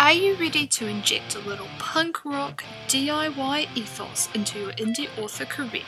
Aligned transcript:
Are 0.00 0.14
you 0.14 0.34
ready 0.36 0.66
to 0.66 0.86
inject 0.86 1.34
a 1.34 1.40
little 1.40 1.68
punk 1.78 2.24
rock 2.24 2.64
DIY 2.88 3.76
ethos 3.76 4.30
into 4.34 4.58
your 4.58 4.72
indie 4.72 5.10
author 5.18 5.44
career? 5.44 5.84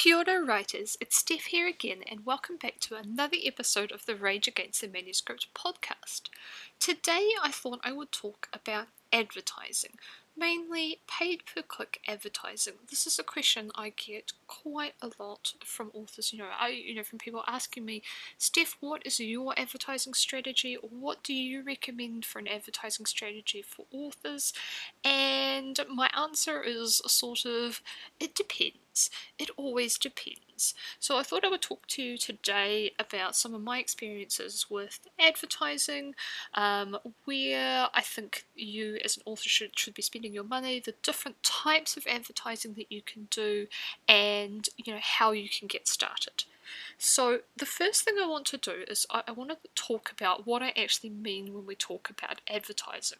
Kia 0.00 0.16
ora 0.16 0.42
writers, 0.42 0.96
it's 0.98 1.18
Steph 1.18 1.44
here 1.44 1.68
again, 1.68 2.02
and 2.10 2.24
welcome 2.24 2.56
back 2.56 2.80
to 2.80 2.94
another 2.94 3.36
episode 3.44 3.92
of 3.92 4.06
the 4.06 4.16
Rage 4.16 4.48
Against 4.48 4.80
the 4.80 4.88
Manuscript 4.88 5.48
podcast. 5.54 6.30
Today 6.78 7.28
I 7.42 7.50
thought 7.50 7.80
I 7.84 7.92
would 7.92 8.10
talk 8.10 8.48
about 8.50 8.86
advertising, 9.12 9.98
mainly 10.34 11.00
paid 11.06 11.42
per 11.44 11.60
click 11.60 12.00
advertising. 12.08 12.76
This 12.88 13.06
is 13.06 13.18
a 13.18 13.22
question 13.22 13.70
I 13.74 13.90
get 13.90 14.32
quite 14.46 14.94
a 15.02 15.10
lot 15.18 15.52
from 15.66 15.90
authors. 15.92 16.32
You 16.32 16.38
know, 16.38 16.48
I 16.58 16.68
you 16.68 16.94
know 16.94 17.02
from 17.02 17.18
people 17.18 17.44
asking 17.46 17.84
me, 17.84 18.02
Steph, 18.38 18.78
what 18.80 19.04
is 19.04 19.20
your 19.20 19.52
advertising 19.58 20.14
strategy, 20.14 20.78
or 20.78 20.88
what 20.88 21.22
do 21.22 21.34
you 21.34 21.62
recommend 21.62 22.24
for 22.24 22.38
an 22.38 22.48
advertising 22.48 23.04
strategy 23.04 23.60
for 23.60 23.84
authors? 23.92 24.54
And 25.04 25.78
my 25.94 26.08
answer 26.16 26.62
is 26.62 27.02
sort 27.06 27.44
of 27.44 27.82
it 28.18 28.34
depends. 28.34 28.80
It 29.38 29.50
always 29.56 29.98
depends. 29.98 30.74
So 30.98 31.16
I 31.16 31.22
thought 31.22 31.44
I 31.44 31.48
would 31.48 31.62
talk 31.62 31.86
to 31.88 32.02
you 32.02 32.18
today 32.18 32.92
about 32.98 33.36
some 33.36 33.54
of 33.54 33.62
my 33.62 33.78
experiences 33.78 34.66
with 34.68 35.00
advertising, 35.18 36.14
um, 36.54 36.98
where 37.24 37.88
I 37.94 38.02
think 38.02 38.44
you 38.54 38.98
as 39.04 39.16
an 39.16 39.22
author 39.24 39.48
should, 39.48 39.78
should 39.78 39.94
be 39.94 40.02
spending 40.02 40.34
your 40.34 40.44
money, 40.44 40.80
the 40.80 40.94
different 41.02 41.42
types 41.42 41.96
of 41.96 42.06
advertising 42.06 42.74
that 42.74 42.92
you 42.92 43.02
can 43.02 43.28
do, 43.30 43.66
and 44.06 44.68
you 44.76 44.92
know 44.92 45.00
how 45.02 45.32
you 45.32 45.48
can 45.48 45.68
get 45.68 45.88
started. 45.88 46.44
So 46.98 47.40
the 47.56 47.66
first 47.66 48.04
thing 48.04 48.14
I 48.20 48.26
want 48.26 48.46
to 48.46 48.56
do 48.56 48.84
is 48.86 49.06
I, 49.10 49.22
I 49.26 49.32
want 49.32 49.50
to 49.50 49.56
talk 49.74 50.12
about 50.12 50.46
what 50.46 50.62
I 50.62 50.72
actually 50.76 51.10
mean 51.10 51.54
when 51.54 51.66
we 51.66 51.74
talk 51.74 52.10
about 52.10 52.40
advertising. 52.48 53.18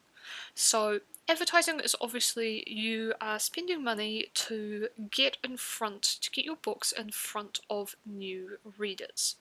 So 0.54 1.00
advertising 1.30 1.78
is 1.80 1.94
obviously 2.00 2.64
you 2.66 3.14
are 3.20 3.38
spending 3.38 3.84
money 3.84 4.26
to 4.34 4.88
get 5.10 5.36
in 5.44 5.56
front, 5.56 6.02
to 6.02 6.30
get 6.30 6.44
your 6.44 6.56
books 6.56 6.92
in 6.92 7.10
front 7.10 7.60
of 7.70 7.94
new 8.04 8.58
readers. 8.76 9.36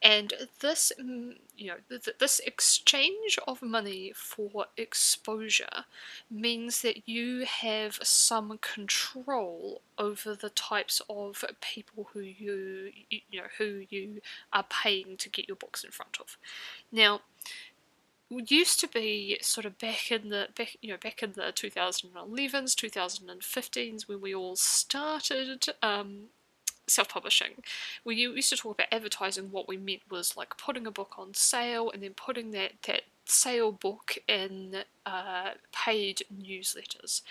And 0.00 0.32
this, 0.60 0.92
mm, 1.00 1.36
you 1.56 1.66
know, 1.66 1.76
th- 1.88 2.18
this 2.18 2.38
exchange 2.40 3.38
of 3.48 3.62
money 3.62 4.12
for 4.14 4.66
exposure 4.76 5.84
means 6.30 6.82
that 6.82 7.08
you 7.08 7.44
have 7.46 7.98
some 8.02 8.58
control 8.58 9.82
over 9.98 10.34
the 10.34 10.50
types 10.50 11.02
of 11.08 11.44
people 11.60 12.08
who 12.12 12.20
you, 12.20 12.92
you 13.10 13.40
know, 13.40 13.48
who 13.58 13.82
you 13.90 14.20
are 14.52 14.64
paying 14.68 15.16
to 15.16 15.28
get 15.28 15.48
your 15.48 15.56
books 15.56 15.82
in 15.82 15.90
front 15.90 16.18
of. 16.20 16.36
Now, 16.92 17.22
used 18.40 18.80
to 18.80 18.88
be 18.88 19.38
sort 19.40 19.64
of 19.64 19.78
back 19.78 20.10
in 20.10 20.28
the 20.30 20.48
back 20.56 20.76
you 20.80 20.90
know 20.90 20.96
back 20.96 21.22
in 21.22 21.32
the 21.32 21.52
2011s 21.52 22.74
2015s 22.74 24.08
when 24.08 24.20
we 24.20 24.34
all 24.34 24.56
started 24.56 25.66
um, 25.82 26.28
self-publishing. 26.86 27.62
We 28.04 28.16
used 28.16 28.50
to 28.50 28.56
talk 28.56 28.74
about 28.74 28.92
advertising 28.92 29.50
what 29.50 29.68
we 29.68 29.76
meant 29.76 30.02
was 30.10 30.36
like 30.36 30.56
putting 30.56 30.86
a 30.86 30.90
book 30.90 31.14
on 31.18 31.34
sale 31.34 31.90
and 31.90 32.02
then 32.02 32.14
putting 32.14 32.50
that 32.52 32.72
that 32.86 33.02
sale 33.26 33.72
book 33.72 34.18
in 34.28 34.76
uh, 35.06 35.50
paid 35.72 36.22
newsletters. 36.34 37.22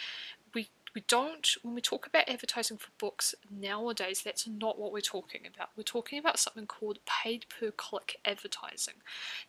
We 0.53 0.69
don't, 1.01 1.47
when 1.63 1.73
we 1.73 1.81
talk 1.81 2.05
about 2.07 2.29
advertising 2.29 2.77
for 2.77 2.89
books 2.99 3.35
nowadays, 3.49 4.21
that's 4.23 4.47
not 4.47 4.79
what 4.79 4.91
we're 4.91 5.01
talking 5.01 5.41
about. 5.53 5.69
We're 5.75 5.83
talking 5.83 6.19
about 6.19 6.39
something 6.39 6.67
called 6.67 6.99
paid 7.05 7.45
per 7.49 7.71
click 7.71 8.17
advertising. 8.25 8.95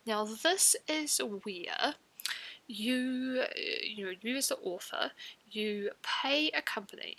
Now, 0.05 0.25
this 0.25 0.75
is 0.87 1.19
where 1.19 1.93
you, 2.67 3.43
you 3.83 4.05
know, 4.05 4.13
you 4.21 4.35
as 4.35 4.47
the 4.47 4.57
author, 4.57 5.11
you 5.51 5.91
pay 6.01 6.49
a 6.49 6.61
company 6.61 7.17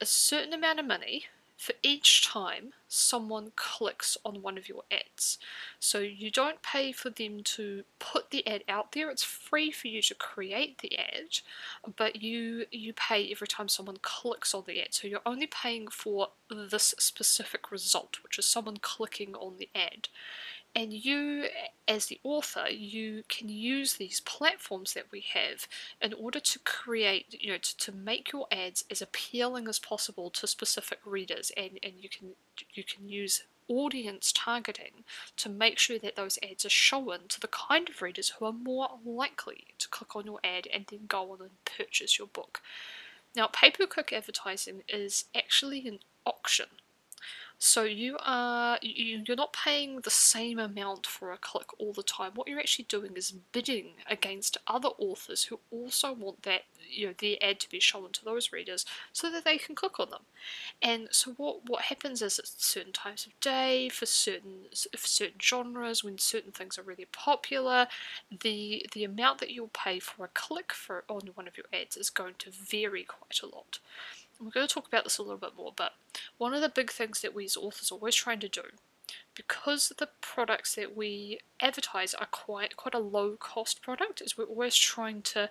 a 0.00 0.06
certain 0.06 0.52
amount 0.52 0.78
of 0.78 0.86
money 0.86 1.24
for 1.56 1.74
each 1.82 2.26
time 2.26 2.72
someone 2.88 3.50
clicks 3.56 4.16
on 4.24 4.42
one 4.42 4.58
of 4.58 4.68
your 4.68 4.82
ads. 4.90 5.38
So 5.80 5.98
you 5.98 6.30
don't 6.30 6.62
pay 6.62 6.92
for 6.92 7.10
them 7.10 7.42
to 7.44 7.84
put 7.98 8.30
the 8.30 8.46
ad 8.46 8.62
out 8.68 8.92
there. 8.92 9.10
It's 9.10 9.22
free 9.22 9.70
for 9.70 9.88
you 9.88 10.02
to 10.02 10.14
create 10.14 10.78
the 10.78 10.98
ad, 10.98 11.40
but 11.96 12.22
you 12.22 12.66
you 12.70 12.92
pay 12.92 13.30
every 13.30 13.46
time 13.46 13.68
someone 13.68 13.98
clicks 14.02 14.54
on 14.54 14.64
the 14.66 14.80
ad. 14.80 14.88
So 14.94 15.08
you're 15.08 15.20
only 15.24 15.46
paying 15.46 15.88
for 15.88 16.28
this 16.50 16.94
specific 16.98 17.72
result, 17.72 18.18
which 18.22 18.38
is 18.38 18.46
someone 18.46 18.76
clicking 18.76 19.34
on 19.34 19.56
the 19.58 19.68
ad 19.74 20.08
and 20.76 20.92
you 20.92 21.46
as 21.88 22.06
the 22.06 22.20
author 22.22 22.68
you 22.68 23.24
can 23.28 23.48
use 23.48 23.94
these 23.94 24.20
platforms 24.20 24.92
that 24.92 25.06
we 25.10 25.24
have 25.32 25.66
in 26.02 26.12
order 26.12 26.38
to 26.38 26.58
create 26.60 27.34
you 27.40 27.50
know 27.50 27.58
to, 27.58 27.76
to 27.78 27.90
make 27.90 28.30
your 28.30 28.46
ads 28.52 28.84
as 28.90 29.00
appealing 29.00 29.66
as 29.66 29.78
possible 29.78 30.28
to 30.28 30.46
specific 30.46 30.98
readers 31.04 31.50
and 31.56 31.80
and 31.82 31.94
you 31.98 32.08
can 32.08 32.28
you 32.74 32.84
can 32.84 33.08
use 33.08 33.42
audience 33.68 34.32
targeting 34.32 35.02
to 35.36 35.48
make 35.48 35.78
sure 35.78 35.98
that 35.98 36.14
those 36.14 36.38
ads 36.42 36.64
are 36.64 36.70
shown 36.70 37.20
to 37.28 37.40
the 37.40 37.48
kind 37.48 37.88
of 37.88 38.00
readers 38.00 38.34
who 38.38 38.44
are 38.44 38.52
more 38.52 38.90
likely 39.04 39.64
to 39.78 39.88
click 39.88 40.14
on 40.14 40.24
your 40.24 40.38
ad 40.44 40.68
and 40.72 40.84
then 40.88 41.00
go 41.08 41.32
on 41.32 41.40
and 41.40 41.64
purchase 41.64 42.16
your 42.16 42.28
book. 42.28 42.60
Now 43.34 43.48
pay 43.48 43.70
per 43.70 43.86
click 43.86 44.12
advertising 44.12 44.82
is 44.88 45.24
actually 45.34 45.88
an 45.88 45.98
auction 46.24 46.66
so 47.58 47.84
you 47.84 48.18
are 48.22 48.78
you, 48.82 49.22
you're 49.26 49.36
not 49.36 49.54
paying 49.54 50.00
the 50.00 50.10
same 50.10 50.58
amount 50.58 51.06
for 51.06 51.32
a 51.32 51.38
click 51.38 51.68
all 51.78 51.92
the 51.92 52.02
time. 52.02 52.32
What 52.34 52.48
you're 52.48 52.58
actually 52.58 52.84
doing 52.88 53.12
is 53.16 53.32
bidding 53.52 53.92
against 54.10 54.58
other 54.66 54.90
authors 54.98 55.44
who 55.44 55.60
also 55.70 56.12
want 56.12 56.42
that 56.42 56.62
you 56.88 57.06
know 57.06 57.14
their 57.18 57.36
ad 57.40 57.58
to 57.60 57.70
be 57.70 57.80
shown 57.80 58.12
to 58.12 58.24
those 58.24 58.52
readers 58.52 58.84
so 59.12 59.30
that 59.30 59.44
they 59.44 59.56
can 59.56 59.74
click 59.74 59.98
on 59.98 60.10
them. 60.10 60.22
And 60.82 61.08
so 61.10 61.32
what 61.32 61.66
what 61.66 61.82
happens 61.82 62.20
is 62.20 62.38
at 62.38 62.46
certain 62.46 62.92
times 62.92 63.26
of 63.26 63.38
day 63.40 63.88
for 63.88 64.04
certain 64.04 64.66
for 64.74 65.06
certain 65.06 65.40
genres 65.40 66.04
when 66.04 66.18
certain 66.18 66.52
things 66.52 66.78
are 66.78 66.82
really 66.82 67.06
popular, 67.10 67.88
the 68.42 68.86
the 68.92 69.04
amount 69.04 69.38
that 69.38 69.50
you'll 69.50 69.68
pay 69.68 69.98
for 69.98 70.26
a 70.26 70.30
click 70.34 70.74
for 70.74 71.04
on 71.08 71.30
one 71.34 71.48
of 71.48 71.56
your 71.56 71.66
ads 71.72 71.96
is 71.96 72.10
going 72.10 72.34
to 72.38 72.50
vary 72.50 73.02
quite 73.02 73.40
a 73.42 73.46
lot 73.46 73.78
we're 74.40 74.50
going 74.50 74.66
to 74.66 74.72
talk 74.72 74.88
about 74.88 75.04
this 75.04 75.18
a 75.18 75.22
little 75.22 75.38
bit 75.38 75.56
more, 75.56 75.72
but 75.74 75.92
one 76.38 76.54
of 76.54 76.60
the 76.60 76.68
big 76.68 76.90
things 76.90 77.20
that 77.22 77.34
we 77.34 77.44
as 77.44 77.56
authors 77.56 77.90
are 77.90 77.96
always 77.96 78.14
trying 78.14 78.40
to 78.40 78.48
do, 78.48 78.62
because 79.34 79.92
the 79.98 80.08
products 80.20 80.74
that 80.74 80.96
we 80.96 81.38
advertise 81.60 82.14
are 82.14 82.26
quite 82.26 82.76
quite 82.76 82.94
a 82.94 82.98
low 82.98 83.36
cost 83.38 83.82
product, 83.82 84.20
is 84.20 84.36
we're 84.36 84.44
always 84.44 84.76
trying 84.76 85.22
to 85.22 85.48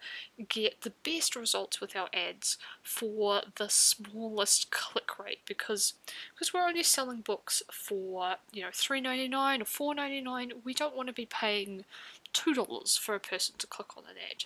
get 0.50 0.82
the 0.82 0.94
best 1.04 1.36
results 1.36 1.80
with 1.80 1.96
our 1.96 2.10
ads 2.14 2.58
for 2.84 3.42
the 3.58 3.70
smallest 3.70 4.72
click 4.72 5.18
rate 5.20 5.40
because 5.46 5.94
because 6.34 6.54
we're 6.54 6.68
only 6.68 6.84
selling 6.84 7.22
books 7.22 7.64
for 7.72 8.36
you 8.52 8.62
know 8.62 8.70
three 8.74 9.02
ninety 9.02 9.28
nine 9.28 9.62
or 9.62 9.66
four 9.66 9.96
ninety 9.96 10.22
nine, 10.22 10.52
we 10.64 10.74
don't 10.74 10.96
want 10.96 11.08
to 11.08 11.14
be 11.14 11.26
paying 11.26 11.86
two 12.34 12.54
dollars 12.54 12.98
for 12.98 13.16
a 13.16 13.20
person 13.20 13.56
to 13.58 13.68
click 13.68 13.98
on 13.98 14.04
an 14.04 14.18
ad. 14.32 14.46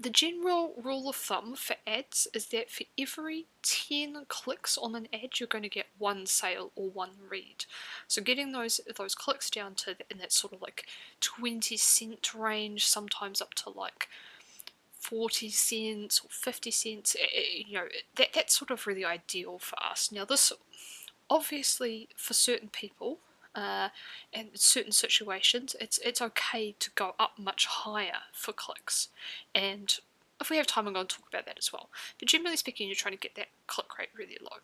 The 0.00 0.10
general 0.10 0.74
rule 0.80 1.08
of 1.08 1.16
thumb 1.16 1.56
for 1.56 1.74
ads 1.84 2.28
is 2.32 2.46
that 2.46 2.70
for 2.70 2.84
every 2.96 3.46
10 3.62 4.26
clicks 4.28 4.78
on 4.78 4.94
an 4.94 5.08
ad, 5.12 5.40
you're 5.40 5.48
going 5.48 5.64
to 5.64 5.68
get 5.68 5.86
one 5.98 6.24
sale 6.26 6.70
or 6.76 6.88
one 6.88 7.10
read. 7.28 7.64
So 8.06 8.22
getting 8.22 8.52
those 8.52 8.80
those 8.96 9.16
clicks 9.16 9.50
down 9.50 9.74
to 9.76 9.96
in 10.08 10.18
that 10.18 10.32
sort 10.32 10.52
of 10.52 10.62
like 10.62 10.86
20 11.20 11.76
cent 11.76 12.32
range, 12.32 12.86
sometimes 12.86 13.42
up 13.42 13.54
to 13.54 13.70
like 13.70 14.08
40 15.00 15.48
cents 15.50 16.20
or 16.24 16.28
50 16.30 16.70
cents, 16.70 17.16
eh, 17.18 17.26
eh, 17.34 17.62
you 17.66 17.74
know, 17.74 17.88
that, 18.16 18.28
that's 18.32 18.56
sort 18.56 18.70
of 18.70 18.86
really 18.86 19.04
ideal 19.04 19.58
for 19.58 19.82
us. 19.82 20.12
Now, 20.12 20.24
this 20.24 20.52
obviously 21.28 22.08
for 22.16 22.34
certain 22.34 22.68
people 22.68 23.18
uh, 23.54 23.88
in 24.32 24.50
certain 24.54 24.92
situations, 24.92 25.74
it's 25.80 25.98
it's 25.98 26.22
okay 26.22 26.74
to 26.78 26.90
go 26.94 27.14
up 27.18 27.32
much 27.38 27.66
higher 27.66 28.22
for 28.32 28.52
clicks. 28.52 29.08
And 29.54 29.94
if 30.40 30.50
we 30.50 30.56
have 30.56 30.66
time, 30.66 30.86
I'm 30.86 30.94
going 30.94 31.06
to 31.06 31.16
talk 31.16 31.28
about 31.28 31.46
that 31.46 31.58
as 31.58 31.72
well. 31.72 31.90
But 32.18 32.28
generally 32.28 32.56
speaking, 32.56 32.86
you're 32.86 32.94
trying 32.94 33.14
to 33.14 33.20
get 33.20 33.34
that 33.34 33.48
click 33.66 33.98
rate 33.98 34.10
really 34.16 34.38
low. 34.40 34.58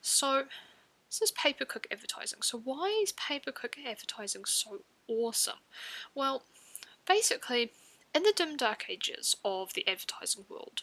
So 0.00 0.44
this 1.08 1.22
is 1.22 1.30
pay 1.32 1.52
per 1.52 1.64
click 1.64 1.88
advertising. 1.90 2.42
So 2.42 2.58
why 2.58 3.00
is 3.02 3.12
pay 3.12 3.38
per 3.38 3.52
click 3.52 3.78
advertising 3.84 4.44
so 4.44 4.82
awesome? 5.08 5.58
Well, 6.14 6.42
basically, 7.06 7.72
in 8.18 8.24
the 8.24 8.32
dim 8.34 8.56
dark 8.56 8.86
ages 8.88 9.36
of 9.44 9.74
the 9.74 9.86
advertising 9.86 10.44
world, 10.48 10.82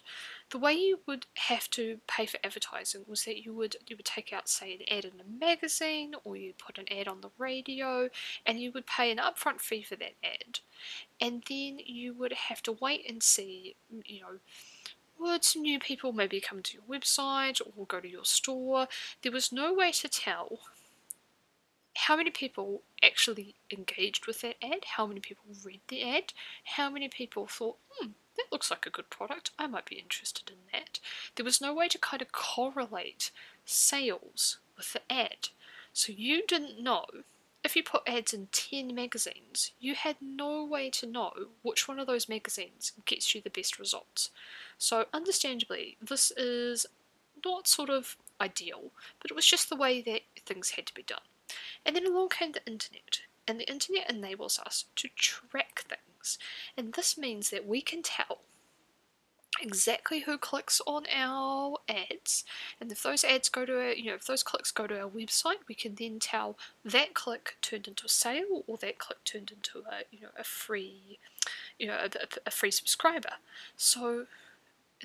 the 0.52 0.58
way 0.58 0.72
you 0.72 1.02
would 1.06 1.26
have 1.34 1.70
to 1.72 2.00
pay 2.08 2.26
for 2.26 2.40
advertising 2.46 3.04
was 3.10 3.26
that 3.26 3.44
you 3.44 3.52
would 3.52 3.76
you 3.88 3.98
would 3.98 4.06
take 4.06 4.32
out 4.32 4.48
say 4.48 4.74
an 4.74 4.98
ad 4.98 5.04
in 5.04 5.20
a 5.20 5.46
magazine 5.46 6.16
or 6.24 6.38
you 6.38 6.54
put 6.58 6.78
an 6.78 6.86
ad 6.90 7.10
on 7.10 7.20
the 7.20 7.32
radio 7.38 8.10
and 8.46 8.62
you 8.62 8.72
would 8.72 8.88
pay 8.88 9.12
an 9.12 9.18
upfront 9.18 9.60
fee 9.60 9.84
for 9.84 9.98
that 9.98 10.14
ad. 10.24 10.60
And 11.20 11.44
then 11.50 11.80
you 11.86 12.14
would 12.14 12.32
have 12.48 12.64
to 12.64 12.72
wait 12.72 13.04
and 13.10 13.22
see, 13.22 13.76
mm, 13.94 14.02
you 14.06 14.22
know, 14.22 14.40
would 15.20 15.44
some 15.44 15.62
new 15.62 15.78
people 15.78 16.14
maybe 16.14 16.40
come 16.40 16.62
to 16.62 16.78
your 16.78 17.00
website 17.00 17.60
or 17.76 17.86
go 17.86 18.00
to 18.00 18.08
your 18.08 18.24
store? 18.24 18.88
There 19.24 19.32
was 19.34 19.52
no 19.52 19.74
way 19.74 19.92
to 19.92 20.08
tell 20.08 20.60
how 21.96 22.16
many 22.16 22.30
people 22.30 22.82
actually 23.04 23.56
engaged 23.72 24.28
with 24.28 24.42
that 24.42 24.56
ad, 24.62 24.86
how 24.96 25.06
many 25.06 25.20
people 25.20 25.46
read 25.64 25.82
the 25.88 26.04
ad, 26.04 26.34
how 26.76 26.90
many 26.90 27.08
people 27.08 27.48
thought, 27.48 27.78
hmm, 27.90 28.10
that 28.36 28.52
looks 28.52 28.70
like 28.70 28.86
a 28.86 28.92
good 28.92 29.10
product, 29.10 29.52
I 29.58 29.68
might 29.68 29.86
be 29.86 29.96
interested 29.96 30.50
in 30.50 30.58
that. 30.74 31.00
There 31.36 31.46
was 31.46 31.62
no 31.62 31.74
way 31.74 31.88
to 31.88 31.98
kind 31.98 32.22
of 32.22 32.32
correlate 32.32 33.32
sales 33.66 34.58
with 34.78 34.94
the 34.94 35.02
ad. 35.10 35.50
So 35.94 36.12
you 36.12 36.46
didn't 36.46 36.84
know 36.84 37.06
if 37.64 37.76
you 37.76 37.82
put 37.82 38.04
ads 38.06 38.34
in 38.34 38.48
10 38.52 38.94
magazines, 38.94 39.72
you 39.80 39.96
had 39.96 40.18
no 40.22 40.64
way 40.64 40.92
to 40.92 41.08
know 41.08 41.32
which 41.64 41.88
one 41.88 41.98
of 42.00 42.06
those 42.06 42.30
magazines 42.30 42.92
gets 43.06 43.34
you 43.34 43.42
the 43.42 43.50
best 43.50 43.80
results. 43.80 44.30
So, 44.78 45.06
understandably, 45.12 45.98
this 46.00 46.30
is 46.32 46.86
not 47.44 47.68
sort 47.68 47.90
of 47.90 48.18
ideal, 48.40 48.92
but 49.20 49.32
it 49.32 49.34
was 49.34 49.48
just 49.48 49.70
the 49.70 49.76
way 49.76 50.00
that 50.02 50.22
things 50.46 50.72
had 50.72 50.86
to 50.86 50.94
be 50.94 51.02
done. 51.02 51.22
And 51.86 51.96
then 51.96 52.06
along 52.06 52.30
came 52.30 52.52
the 52.52 52.66
internet, 52.66 53.22
and 53.48 53.60
the 53.60 53.70
internet 53.70 54.10
enables 54.10 54.60
us 54.60 54.86
to 54.96 55.10
track 55.16 55.86
things. 55.88 56.38
And 56.78 56.94
this 56.94 57.18
means 57.18 57.50
that 57.50 57.68
we 57.68 57.82
can 57.82 58.02
tell 58.02 58.40
exactly 59.62 60.22
who 60.22 60.38
clicks 60.38 60.82
on 60.86 61.06
our 61.14 61.78
ads 61.88 62.44
and 62.80 62.92
if 62.92 63.02
those 63.04 63.24
ads 63.24 63.48
go 63.50 63.66
to 63.66 63.80
our, 63.80 63.94
you 63.94 64.06
know 64.06 64.16
if 64.16 64.26
those 64.26 64.44
clicks 64.44 64.72
go 64.72 64.86
to 64.86 65.00
our 65.00 65.10
website 65.10 65.60
we 65.68 65.76
can 65.76 65.96
then 65.96 66.20
tell 66.20 66.58
that 66.84 67.14
click 67.14 67.56
turned 67.62 67.88
into 67.88 68.06
a 68.06 68.10
sale 68.10 68.64
or 68.68 68.78
that 68.78 68.98
click 68.98 69.24
turned 69.24 69.52
into 69.52 69.80
a 69.88 70.04
you 70.12 70.22
know 70.22 70.30
a 70.38 70.44
free 70.44 71.20
you 71.80 71.88
know 71.88 71.98
a, 72.04 72.28
a 72.46 72.52
free 72.52 72.72
subscriber 72.72 73.34
so 73.78 74.26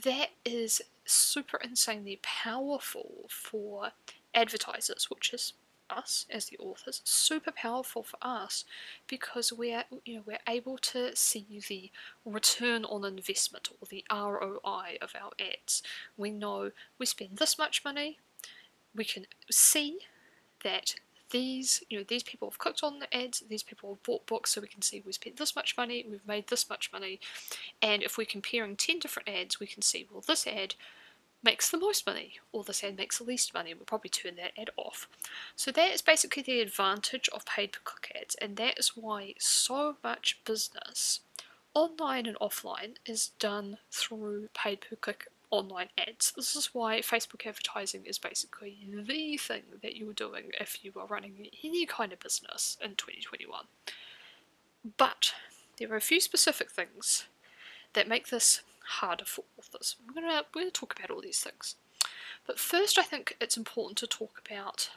that 0.03 0.31
is 0.45 0.83
super 1.05 1.59
insanely 1.59 2.19
powerful 2.23 3.27
for 3.29 3.91
advertisers 4.35 5.11
which 5.11 5.33
is 5.33 5.53
us 5.91 6.27
as 6.31 6.47
the 6.47 6.59
authors 6.59 7.03
super 7.05 7.51
powerful 7.51 8.03
for 8.03 8.19
us 8.23 8.65
because 9.07 9.53
we're 9.53 9.85
you 10.05 10.17
know 10.17 10.23
we're 10.27 10.39
able 10.49 10.79
to 10.79 11.15
see 11.17 11.61
the 11.69 11.91
return 12.25 12.85
on 12.85 13.05
investment 13.05 13.69
or 13.81 13.87
the 13.89 14.05
ROI 14.11 14.99
of 15.01 15.15
our 15.21 15.31
ads. 15.41 15.83
We 16.17 16.31
know 16.31 16.71
we 16.99 17.07
spend 17.07 17.37
this 17.39 17.59
much 17.59 17.85
money, 17.85 18.19
we 18.95 19.05
can 19.05 19.27
see 19.51 20.01
that 20.63 20.95
these 21.31 21.83
you 21.89 21.99
know 21.99 22.05
these 22.07 22.23
people 22.23 22.51
have 22.51 22.59
clicked 22.59 22.83
on 22.83 22.99
the 22.99 23.17
ads 23.17 23.43
these 23.49 23.63
people 23.63 23.91
have 23.91 24.03
bought 24.03 24.27
books 24.27 24.51
so 24.51 24.61
we 24.61 24.67
can 24.67 24.83
see 24.83 25.03
we 25.07 25.13
spent 25.13 25.37
this 25.37 25.55
much 25.55 25.77
money 25.77 26.05
we've 26.09 26.27
made 26.27 26.47
this 26.49 26.69
much 26.69 26.91
money 26.93 27.21
and 27.81 28.03
if 28.03 28.19
we're 28.19 28.25
comparing 28.25 28.77
10 28.77 28.99
different 28.99 29.29
ads 29.29 29.61
we 29.61 29.67
can 29.67 29.83
see 29.83 30.07
well 30.11 30.23
this 30.27 30.47
ad 30.47 30.75
makes 31.43 31.71
the 31.71 31.79
most 31.79 32.07
money, 32.07 32.35
or 32.53 32.65
this 32.65 32.85
ad 32.85 32.97
makes 32.97 33.19
the 33.19 33.25
least 33.25 33.55
money, 33.55 33.73
we'll 33.75 33.85
probably 33.85 34.11
turn 34.11 34.37
that 34.37 34.53
ad 34.59 34.71
off. 34.77 35.09
So 35.57 35.71
that 35.73 35.93
is 35.93 36.03
basically 36.03 36.43
the 36.43 36.61
advantage 36.61 37.29
of 37.33 37.47
paid 37.47 37.73
per 37.73 37.81
click 37.85 38.13
ads, 38.21 38.35
and 38.37 38.57
that 38.57 38.79
is 38.79 38.93
why 38.97 39.35
so 39.39 39.97
much 40.05 40.41
business, 40.45 41.21
online 41.75 42.27
and 42.27 42.39
offline, 42.41 42.97
is 43.07 43.31
done 43.39 43.79
through 43.91 44.49
paid 44.55 44.83
per 44.83 44.97
click 44.97 45.29
online 45.51 45.89
ads. 45.99 46.33
This 46.37 46.55
is 46.55 46.71
why 46.73 47.01
Facebook 47.01 47.47
advertising 47.47 48.07
is 48.07 48.19
basically 48.19 48.79
the 48.89 49.37
thing 49.37 49.63
that 49.83 49.97
you 49.97 50.09
are 50.11 50.15
doing 50.15 50.53
if 50.61 50.85
you 50.85 50.93
are 50.97 51.07
running 51.07 51.49
any 51.65 51.87
kind 51.87 52.13
of 52.13 52.21
business 52.21 52.77
in 52.81 52.91
2021. 52.91 53.65
But 54.97 55.35
there 55.79 55.93
are 55.93 55.97
a 55.97 56.01
few 56.01 56.21
specific 56.21 56.71
things 56.71 57.25
that 57.95 58.09
make 58.09 58.29
this 58.29 58.63
harder 58.91 59.25
for 59.25 59.45
authors. 59.59 59.97
We're 60.07 60.21
gonna 60.21 60.43
we're 60.55 60.63
gonna 60.63 60.71
talk 60.71 60.95
about 60.99 61.11
all 61.11 61.21
these 61.21 61.41
things. 61.41 61.77
But 62.47 62.59
first 62.59 62.99
I 62.99 63.03
think 63.03 63.37
it's 63.41 63.57
important 63.57 63.99
to 63.99 64.07
talk 64.07 64.43
about 64.45 64.91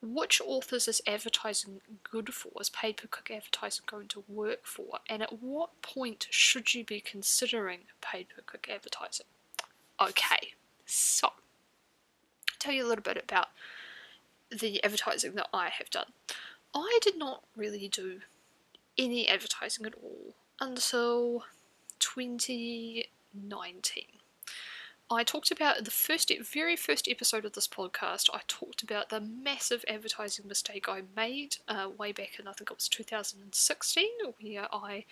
which 0.00 0.40
authors 0.44 0.86
is 0.86 1.02
advertising 1.06 1.80
good 2.08 2.32
for, 2.32 2.52
is 2.60 2.70
paid 2.70 2.96
per 2.96 3.08
click 3.08 3.32
advertising 3.36 3.84
going 3.86 4.06
to 4.08 4.22
work 4.28 4.64
for, 4.64 4.98
and 5.08 5.22
at 5.22 5.42
what 5.42 5.82
point 5.82 6.28
should 6.30 6.74
you 6.74 6.84
be 6.84 7.00
considering 7.00 7.80
paid 8.00 8.28
per 8.28 8.42
click 8.42 8.68
advertising? 8.72 9.26
Okay, 10.00 10.52
so 10.86 11.28
I'll 11.28 11.34
tell 12.60 12.72
you 12.72 12.86
a 12.86 12.88
little 12.88 13.02
bit 13.02 13.16
about 13.16 13.48
the 14.50 14.82
advertising 14.84 15.34
that 15.34 15.48
I 15.52 15.68
have 15.68 15.90
done. 15.90 16.12
I 16.74 16.98
did 17.02 17.18
not 17.18 17.42
really 17.56 17.88
do 17.88 18.20
any 18.96 19.28
advertising 19.28 19.86
at 19.86 19.94
all 20.02 20.34
until 20.60 21.44
2019. 22.14 24.04
I 25.10 25.24
talked 25.24 25.50
about 25.50 25.84
the 25.84 25.90
first, 25.90 26.30
very 26.42 26.76
first 26.76 27.08
episode 27.08 27.44
of 27.46 27.54
this 27.54 27.66
podcast. 27.68 28.28
I 28.32 28.40
talked 28.46 28.82
about 28.82 29.08
the 29.08 29.20
massive 29.20 29.84
advertising 29.88 30.46
mistake 30.46 30.86
I 30.88 31.02
made 31.16 31.56
uh, 31.66 31.88
way 31.96 32.12
back 32.12 32.38
in 32.38 32.46
I 32.46 32.52
think 32.52 32.70
it 32.70 32.76
was 32.76 32.88
2016, 32.88 34.08
where 34.40 34.68
I 34.72 35.04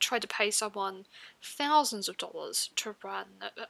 tried 0.00 0.22
to 0.22 0.28
pay 0.28 0.50
someone 0.50 1.06
thousands 1.42 2.08
of 2.08 2.18
dollars 2.18 2.70
to 2.76 2.94
run 3.02 3.26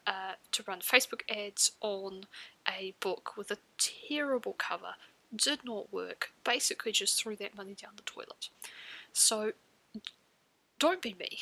uh, 0.06 0.32
to 0.52 0.64
run 0.66 0.80
Facebook 0.80 1.20
ads 1.30 1.72
on 1.80 2.24
a 2.66 2.94
book 3.00 3.36
with 3.36 3.50
a 3.50 3.58
terrible 3.78 4.54
cover. 4.58 4.94
Did 5.34 5.60
not 5.64 5.92
work. 5.92 6.32
Basically, 6.44 6.92
just 6.92 7.22
threw 7.22 7.36
that 7.36 7.56
money 7.56 7.74
down 7.74 7.92
the 7.96 8.02
toilet. 8.02 8.48
So, 9.12 9.52
don't 10.78 11.02
be 11.02 11.14
me 11.18 11.40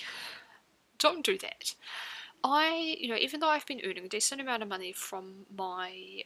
don't 0.99 1.25
do 1.25 1.39
that. 1.39 1.75
I, 2.45 2.97
you 2.99 3.09
know, 3.09 3.17
even 3.17 3.41
though 3.41 3.49
I've 3.49 3.67
been 3.67 3.81
earning 3.85 4.05
a 4.05 4.09
decent 4.09 4.41
amount 4.41 4.63
of 4.63 4.69
money 4.69 4.93
from 4.93 5.47
my 5.57 6.25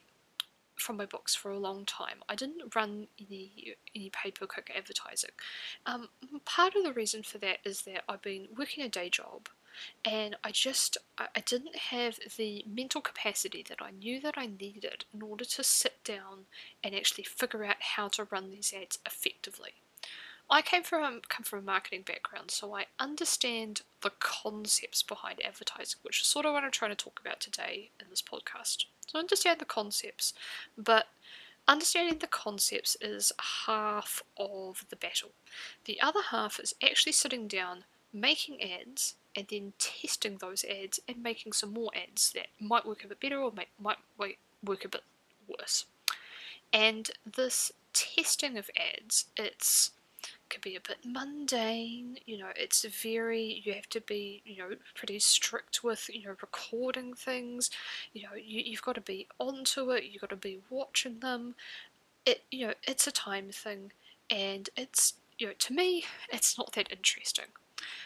from 0.77 0.97
my 0.97 1.05
books 1.05 1.35
for 1.35 1.51
a 1.51 1.59
long 1.59 1.85
time, 1.85 2.23
I 2.29 2.35
didn't 2.35 2.75
run 2.75 3.07
any 3.19 3.77
any 3.95 4.11
paid 4.11 4.35
per 4.35 4.47
click 4.47 4.73
advertising. 4.75 5.31
Um, 5.87 6.09
part 6.45 6.75
of 6.75 6.85
the 6.85 6.93
reason 6.93 7.23
for 7.23 7.39
that 7.39 7.59
is 7.65 7.83
that 7.83 8.03
I've 8.09 8.23
been 8.23 8.49
working 8.57 8.85
a 8.85 8.89
day 8.89 9.09
job, 9.11 9.49
and 10.05 10.37
I 10.43 10.51
just 10.51 10.97
I, 11.19 11.29
I 11.37 11.41
didn't 11.41 11.77
have 11.77 12.19
the 12.37 12.65
mental 12.67 13.01
capacity 13.01 13.65
that 13.69 13.79
I 13.81 13.91
knew 13.91 14.21
that 14.21 14.35
I 14.37 14.47
needed 14.47 15.05
in 15.15 15.23
order 15.23 15.45
to 15.45 15.63
sit 15.63 16.03
down 16.05 16.47
and 16.83 16.95
actually 16.95 17.25
figure 17.25 17.65
out 17.65 17.77
how 17.97 18.09
to 18.09 18.25
run 18.25 18.51
these 18.51 18.75
ads 18.75 18.99
effectively. 19.07 19.75
I 20.51 20.63
came 20.63 20.83
from 20.83 21.21
come 21.29 21.45
from 21.45 21.61
a 21.61 21.63
marketing 21.63 22.03
background, 22.03 22.51
so 22.51 22.75
I 22.75 22.87
understand 22.99 23.83
the 24.01 24.11
concepts 24.19 25.03
behind 25.03 25.41
advertising, 25.45 26.01
which 26.03 26.21
is 26.21 26.27
sort 26.27 26.45
of 26.45 26.53
what 26.53 26.65
I'm 26.65 26.73
trying 26.73 26.91
to 26.91 26.97
talk 26.97 27.21
about 27.21 27.41
today 27.41 27.91
in 28.01 28.07
this 28.11 28.23
podcast. 28.23 28.87
So 29.07 29.17
I 29.17 29.21
understand 29.21 29.61
the 29.61 29.65
concepts, 29.65 30.35
but 30.77 31.07
understanding 31.69 32.19
the 32.19 32.27
concepts 32.27 32.97
is 33.01 33.33
half 33.67 34.23
of 34.37 34.85
the 34.91 34.97
battle. 34.97 35.31
The 35.85 36.01
other 36.01 36.23
half 36.31 36.59
is 36.59 36.75
actually 36.83 37.13
sitting 37.13 37.47
down, 37.47 37.85
making 38.13 38.61
ads, 38.61 39.15
and 39.37 39.47
then 39.49 39.73
testing 39.79 40.39
those 40.39 40.65
ads 40.65 40.99
and 41.07 41.23
making 41.23 41.53
some 41.53 41.73
more 41.73 41.93
ads 41.95 42.33
that 42.33 42.49
might 42.59 42.87
work 42.87 43.05
a 43.05 43.09
bit 43.09 43.21
better 43.21 43.39
or 43.39 43.53
might, 43.53 43.69
might 43.79 43.99
work 44.65 44.85
a 44.85 44.89
bit 44.89 45.05
worse. 45.47 45.87
And 46.73 47.11
this 47.25 47.73
testing 47.93 48.59
of 48.59 48.71
ads, 48.77 49.27
it's 49.37 49.93
can 50.51 50.61
be 50.61 50.77
a 50.77 50.81
bit 50.81 50.99
mundane. 51.05 52.19
You 52.27 52.39
know, 52.39 52.49
it's 52.57 52.85
very, 52.85 53.63
you 53.65 53.73
have 53.73 53.89
to 53.91 54.01
be, 54.01 54.43
you 54.45 54.59
know, 54.59 54.71
pretty 54.95 55.19
strict 55.21 55.83
with, 55.83 56.11
you 56.13 56.25
know, 56.25 56.37
recording 56.43 57.15
things. 57.15 57.71
You 58.13 58.25
know, 58.25 58.35
you, 58.35 58.63
you've 58.67 58.83
got 58.83 58.97
to 58.97 59.01
be 59.01 59.27
onto 59.39 59.91
it, 59.93 60.05
you've 60.05 60.21
got 60.21 60.31
to 60.31 60.37
be 60.37 60.61
watching 60.69 61.21
them. 61.21 61.55
It, 62.27 62.43
you 62.51 62.67
know, 62.67 62.75
it's 62.87 63.07
a 63.07 63.13
time 63.13 63.51
thing, 63.51 63.93
and 64.31 64.69
it's, 64.77 65.15
you 65.39 65.47
know, 65.47 65.55
to 65.59 65.73
me, 65.73 66.05
it's 66.31 66.59
not 66.59 66.73
that 66.75 66.93
interesting. 66.93 67.47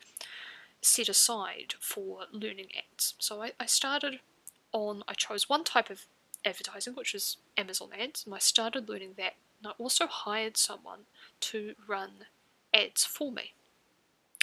set 0.81 1.09
aside 1.09 1.75
for 1.79 2.25
learning 2.31 2.71
ads. 2.75 3.13
So 3.19 3.43
I, 3.43 3.51
I 3.59 3.67
started 3.67 4.21
on, 4.71 5.03
I 5.07 5.13
chose 5.13 5.47
one 5.47 5.63
type 5.63 5.91
of 5.91 6.07
advertising, 6.43 6.95
which 6.95 7.13
is 7.13 7.37
Amazon 7.55 7.89
ads, 7.97 8.25
and 8.25 8.33
I 8.33 8.39
started 8.39 8.89
learning 8.89 9.13
that. 9.17 9.35
And 9.61 9.67
I 9.67 9.71
also 9.77 10.07
hired 10.07 10.57
someone 10.57 11.01
to 11.41 11.75
run 11.87 12.25
ads 12.73 13.05
for 13.05 13.31
me. 13.31 13.53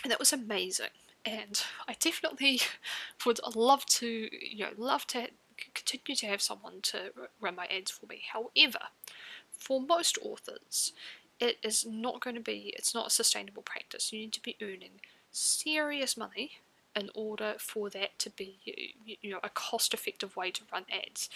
And 0.06 0.12
that 0.12 0.20
was 0.20 0.32
amazing. 0.32 0.94
And 1.24 1.60
I 1.88 1.96
definitely 1.98 2.60
would 3.26 3.40
love 3.56 3.84
to, 3.86 4.06
you 4.06 4.58
know, 4.64 4.70
love 4.76 5.04
to 5.08 5.30
continue 5.74 6.14
to 6.14 6.26
have 6.26 6.40
someone 6.40 6.80
to 6.82 7.10
run 7.40 7.56
my 7.56 7.66
ads 7.66 7.90
for 7.90 8.06
me. 8.06 8.22
However, 8.32 8.78
for 9.50 9.80
most 9.80 10.16
authors, 10.22 10.92
it 11.40 11.58
is 11.60 11.84
not 11.84 12.20
going 12.20 12.36
to 12.36 12.40
be, 12.40 12.72
it's 12.76 12.94
not 12.94 13.08
a 13.08 13.10
sustainable 13.10 13.64
practice. 13.64 14.12
You 14.12 14.20
need 14.20 14.32
to 14.34 14.42
be 14.42 14.54
earning 14.62 15.00
serious 15.32 16.16
money 16.16 16.52
in 16.94 17.10
order 17.16 17.56
for 17.58 17.90
that 17.90 18.16
to 18.20 18.30
be, 18.30 18.60
you 19.04 19.28
know, 19.28 19.40
a 19.42 19.48
cost-effective 19.48 20.36
way 20.36 20.52
to 20.52 20.62
run 20.72 20.84
ads. 20.88 21.28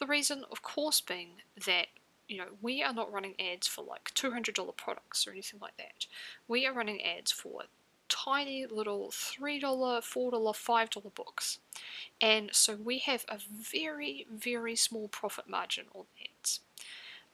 The 0.00 0.06
reason, 0.08 0.42
of 0.50 0.62
course, 0.62 1.00
being 1.00 1.42
that 1.64 1.86
you 2.26 2.38
know, 2.38 2.48
we 2.60 2.82
are 2.82 2.92
not 2.92 3.12
running 3.12 3.34
ads 3.38 3.68
for 3.68 3.84
like 3.84 4.12
$200 4.14 4.76
products 4.76 5.28
or 5.28 5.30
anything 5.30 5.60
like 5.60 5.76
that. 5.76 6.06
We 6.48 6.66
are 6.66 6.72
running 6.72 7.00
ads 7.04 7.30
for 7.30 7.62
tiny 8.08 8.66
little 8.66 9.08
$3, 9.10 9.60
$4, 9.60 10.02
$5 10.02 11.14
books. 11.14 11.58
And 12.20 12.50
so 12.52 12.76
we 12.76 12.98
have 12.98 13.24
a 13.28 13.38
very, 13.38 14.26
very 14.32 14.76
small 14.76 15.08
profit 15.08 15.48
margin 15.48 15.86
on 15.94 16.04
ads. 16.22 16.60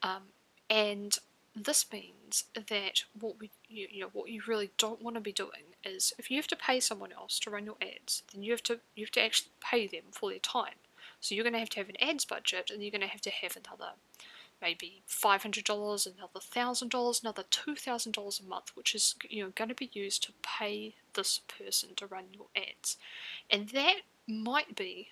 Um, 0.02 0.22
and 0.68 1.18
this 1.54 1.86
means 1.92 2.44
that 2.54 3.04
what 3.18 3.38
we 3.38 3.50
you, 3.68 3.86
you 3.90 4.00
know 4.00 4.10
what 4.12 4.30
you 4.30 4.42
really 4.46 4.70
don't 4.78 5.02
want 5.02 5.16
to 5.16 5.20
be 5.20 5.32
doing 5.32 5.74
is 5.84 6.12
if 6.18 6.30
you 6.30 6.38
have 6.38 6.46
to 6.46 6.56
pay 6.56 6.80
someone 6.80 7.12
else 7.12 7.38
to 7.40 7.50
run 7.50 7.66
your 7.66 7.76
ads, 7.82 8.22
then 8.32 8.42
you 8.42 8.52
have 8.52 8.62
to 8.64 8.80
you 8.94 9.04
have 9.04 9.10
to 9.12 9.22
actually 9.22 9.50
pay 9.60 9.86
them 9.86 10.04
for 10.10 10.30
their 10.30 10.38
time. 10.38 10.80
So 11.20 11.34
you're 11.34 11.44
going 11.44 11.52
to 11.52 11.58
have 11.58 11.70
to 11.70 11.80
have 11.80 11.88
an 11.88 12.02
ads 12.02 12.24
budget, 12.24 12.70
and 12.72 12.82
you're 12.82 12.90
going 12.90 13.02
to 13.02 13.06
have 13.06 13.20
to 13.22 13.30
have 13.30 13.56
another 13.56 13.92
maybe 14.62 15.02
$500, 15.08 16.06
another 16.06 16.40
$1,000, 16.40 17.22
another 17.22 17.42
$2,000 17.42 18.40
a 18.40 18.48
month, 18.48 18.70
which 18.74 18.94
is 18.94 19.16
you 19.28 19.44
know 19.44 19.52
going 19.54 19.68
to 19.68 19.74
be 19.74 19.90
used 19.92 20.22
to 20.22 20.32
pay 20.42 20.94
this 21.14 21.40
person 21.58 21.90
to 21.96 22.06
run 22.06 22.26
your 22.32 22.46
ads. 22.56 22.96
And 23.50 23.68
that 23.70 23.96
might 24.26 24.76
be 24.76 25.08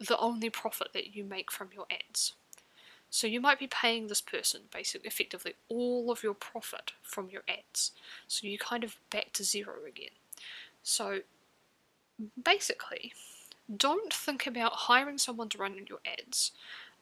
the 0.00 0.18
only 0.18 0.50
profit 0.50 0.88
that 0.94 1.14
you 1.14 1.24
make 1.24 1.52
from 1.52 1.68
your 1.74 1.86
ads. 1.90 2.32
So 3.10 3.26
you 3.26 3.40
might 3.40 3.58
be 3.58 3.68
paying 3.68 4.08
this 4.08 4.20
person 4.20 4.62
basically 4.72 5.06
effectively 5.06 5.54
all 5.68 6.10
of 6.10 6.22
your 6.22 6.34
profit 6.34 6.92
from 7.02 7.30
your 7.30 7.42
ads. 7.48 7.92
So 8.26 8.46
you're 8.46 8.58
kind 8.58 8.82
of 8.82 8.96
back 9.10 9.32
to 9.34 9.44
zero 9.44 9.76
again. 9.86 10.10
So 10.82 11.20
basically, 12.42 13.12
don't 13.74 14.12
think 14.12 14.46
about 14.46 14.72
hiring 14.72 15.18
someone 15.18 15.48
to 15.50 15.58
run 15.58 15.86
your 15.88 16.00
ads 16.06 16.52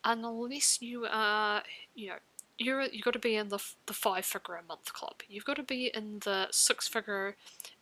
unless 0.05 0.81
you 0.83 1.07
are, 1.11 1.63
you 1.95 2.09
know, 2.09 2.17
you're 2.59 2.83
you've 2.83 3.05
got 3.05 3.15
to 3.15 3.19
be 3.19 3.35
in 3.35 3.49
the 3.49 3.59
the 3.87 3.93
five 3.93 4.25
figure 4.25 4.55
a 4.55 4.63
month 4.63 4.93
club. 4.93 5.23
You've 5.29 5.45
got 5.45 5.57
to 5.57 5.63
be 5.63 5.91
in 5.95 6.21
the 6.25 6.49
six 6.51 6.87
figure 6.87 7.37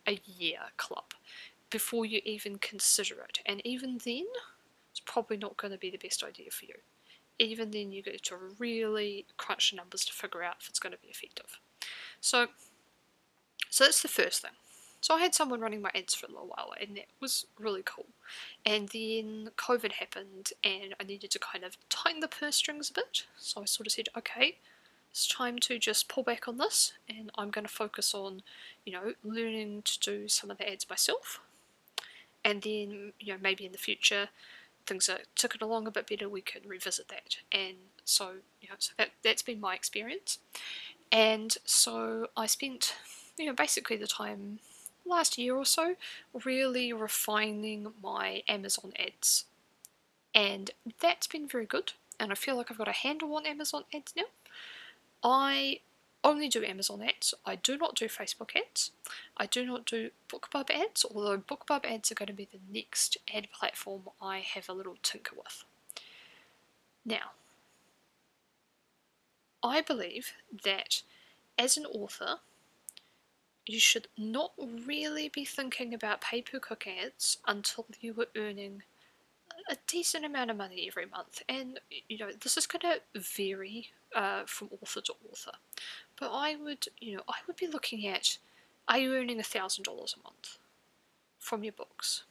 a 0.07 0.19
year 0.25 0.59
club 0.77 1.13
before 1.69 2.05
you 2.05 2.21
even 2.25 2.57
consider 2.57 3.15
it. 3.27 3.39
And 3.45 3.61
even 3.65 3.99
then, 4.05 4.25
it's 4.91 5.01
probably 5.05 5.37
not 5.37 5.57
going 5.57 5.71
to 5.71 5.77
be 5.77 5.89
the 5.89 5.97
best 5.97 6.23
idea 6.23 6.51
for 6.51 6.65
you. 6.65 6.75
Even 7.39 7.71
then, 7.71 7.91
you 7.91 8.03
get 8.03 8.21
to 8.23 8.35
really 8.59 9.25
crunch 9.37 9.71
the 9.71 9.77
numbers 9.77 10.05
to 10.05 10.13
figure 10.13 10.43
out 10.43 10.57
if 10.61 10.69
it's 10.69 10.79
going 10.79 10.93
to 10.93 10.99
be 11.01 11.07
effective. 11.07 11.59
So, 12.21 12.47
so 13.69 13.85
that's 13.85 14.01
the 14.03 14.07
first 14.07 14.43
thing. 14.43 14.51
So 15.03 15.15
I 15.15 15.19
had 15.19 15.35
someone 15.35 15.59
running 15.59 15.81
my 15.81 15.91
ads 15.93 16.15
for 16.15 16.27
a 16.27 16.29
little 16.29 16.47
while, 16.47 16.73
and 16.79 16.95
that 16.95 17.07
was 17.19 17.45
really 17.59 17.83
cool. 17.83 18.05
And 18.65 18.87
then 18.87 19.49
COVID 19.57 19.91
happened, 19.91 20.53
and 20.63 20.95
I 20.97 21.03
needed 21.03 21.29
to 21.31 21.39
kind 21.39 21.65
of 21.65 21.75
tighten 21.89 22.21
the 22.21 22.29
purse 22.29 22.55
strings 22.55 22.89
a 22.89 22.93
bit. 22.93 23.25
So 23.37 23.63
I 23.63 23.65
sort 23.65 23.85
of 23.85 23.91
said, 23.91 24.07
okay, 24.17 24.59
it's 25.11 25.27
time 25.27 25.59
to 25.59 25.77
just 25.77 26.07
pull 26.07 26.23
back 26.23 26.47
on 26.47 26.57
this, 26.57 26.93
and 27.09 27.33
I'm 27.35 27.49
going 27.49 27.65
to 27.65 27.73
focus 27.73 28.15
on, 28.15 28.43
you 28.85 28.93
know, 28.93 29.11
learning 29.25 29.81
to 29.81 29.99
do 29.99 30.29
some 30.29 30.49
of 30.49 30.57
the 30.57 30.71
ads 30.71 30.89
myself. 30.89 31.41
And 32.45 32.61
then, 32.61 33.11
you 33.19 33.33
know, 33.33 33.39
maybe 33.41 33.65
in 33.65 33.73
the 33.73 33.77
future, 33.77 34.29
things 34.85 35.09
are 35.09 35.19
ticking 35.35 35.61
along 35.61 35.85
a 35.85 35.91
bit 35.91 36.07
better, 36.07 36.29
we 36.29 36.39
can 36.39 36.61
revisit 36.65 37.09
that. 37.09 37.39
And 37.51 37.75
so, 38.05 38.35
you 38.61 38.69
know, 38.69 38.75
so 38.79 38.93
that, 38.97 39.09
that's 39.21 39.41
been 39.41 39.59
my 39.59 39.75
experience. 39.75 40.39
And 41.11 41.57
so 41.65 42.27
I 42.37 42.45
spent, 42.45 42.95
you 43.37 43.47
know, 43.47 43.53
basically 43.53 43.97
the 43.97 44.07
time 44.07 44.59
last 45.05 45.37
year 45.37 45.55
or 45.55 45.65
so 45.65 45.95
really 46.43 46.93
refining 46.93 47.93
my 48.01 48.43
Amazon 48.47 48.93
ads. 48.97 49.45
And 50.33 50.71
that's 50.99 51.27
been 51.27 51.47
very 51.47 51.65
good, 51.65 51.93
and 52.19 52.31
I 52.31 52.35
feel 52.35 52.55
like 52.55 52.71
I've 52.71 52.77
got 52.77 52.87
a 52.87 52.91
handle 52.91 53.35
on 53.35 53.45
Amazon 53.45 53.83
ads 53.93 54.13
now. 54.15 54.23
I 55.23 55.79
only 56.23 56.47
do 56.47 56.63
Amazon 56.63 57.01
ads. 57.01 57.33
I 57.45 57.55
do 57.55 57.77
not 57.77 57.95
do 57.95 58.05
Facebook 58.05 58.55
ads. 58.55 58.91
I 59.37 59.45
do 59.45 59.65
not 59.65 59.85
do 59.85 60.11
BookBub 60.29 60.69
ads, 60.71 61.05
although 61.05 61.37
BookBub 61.37 61.85
ads 61.85 62.11
are 62.11 62.15
going 62.15 62.27
to 62.27 62.33
be 62.33 62.47
the 62.51 62.59
next 62.71 63.17
ad 63.33 63.47
platform 63.51 64.03
I 64.21 64.39
have 64.39 64.69
a 64.69 64.73
little 64.73 64.97
tinker 65.03 65.35
with. 65.35 65.65
Now, 67.05 67.31
I 69.61 69.81
believe 69.81 70.33
that 70.63 71.01
as 71.57 71.77
an 71.77 71.85
author, 71.85 72.39
you 73.65 73.79
should 73.79 74.07
not 74.17 74.51
really 74.57 75.29
be 75.29 75.45
thinking 75.45 75.93
about 75.93 76.21
pay-per-click 76.21 76.87
ads 77.03 77.37
until 77.47 77.85
you 78.01 78.13
were 78.13 78.27
earning 78.35 78.83
a 79.69 79.77
decent 79.87 80.25
amount 80.25 80.51
of 80.51 80.57
money 80.57 80.85
every 80.87 81.05
month. 81.05 81.41
And, 81.47 81.79
you 82.09 82.17
know, 82.17 82.31
this 82.41 82.57
is 82.57 82.67
going 82.67 82.81
to 82.81 83.19
vary 83.19 83.91
uh, 84.15 84.43
from 84.45 84.69
author 84.81 85.01
to 85.01 85.13
author. 85.31 85.53
But 86.19 86.31
I 86.33 86.55
would, 86.55 86.87
you 86.99 87.15
know, 87.15 87.23
I 87.27 87.35
would 87.47 87.55
be 87.55 87.67
looking 87.67 88.05
at, 88.05 88.37
are 88.87 88.97
you 88.97 89.15
earning 89.15 89.39
a 89.39 89.43
$1,000 89.43 89.87
a 89.87 90.23
month 90.23 90.57
from 91.39 91.63
your 91.63 91.73
books? 91.73 92.23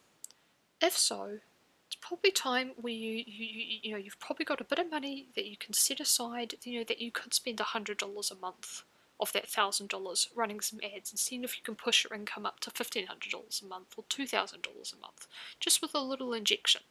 If 0.80 0.96
so, 0.96 1.38
it's 1.86 1.96
probably 2.00 2.30
time 2.30 2.72
where 2.80 2.92
you, 2.92 3.24
you, 3.26 3.78
you, 3.82 3.92
know, 3.92 3.98
you've 3.98 4.20
probably 4.20 4.44
got 4.44 4.60
a 4.60 4.64
bit 4.64 4.78
of 4.78 4.90
money 4.90 5.28
that 5.34 5.46
you 5.46 5.56
can 5.56 5.72
set 5.72 6.00
aside, 6.00 6.54
you 6.64 6.78
know, 6.78 6.84
that 6.84 7.00
you 7.00 7.10
could 7.10 7.32
spend 7.32 7.60
a 7.60 7.64
$100 7.64 8.30
a 8.30 8.34
month 8.34 8.82
of 9.22 9.32
that 9.32 9.48
thousand 9.48 9.88
dollars 9.88 10.28
running 10.34 10.60
some 10.60 10.80
ads 10.84 11.12
and 11.12 11.18
seeing 11.18 11.44
if 11.44 11.56
you 11.56 11.62
can 11.62 11.76
push 11.76 12.04
your 12.04 12.12
income 12.12 12.44
up 12.44 12.60
to 12.60 12.70
fifteen 12.70 13.06
hundred 13.06 13.30
dollars 13.30 13.62
a 13.64 13.68
month 13.68 13.94
or 13.96 14.04
two 14.08 14.26
thousand 14.26 14.62
dollars 14.62 14.92
a 14.96 15.00
month, 15.00 15.28
just 15.60 15.80
with 15.80 15.94
a 15.94 16.00
little 16.00 16.34
injection. 16.34 16.82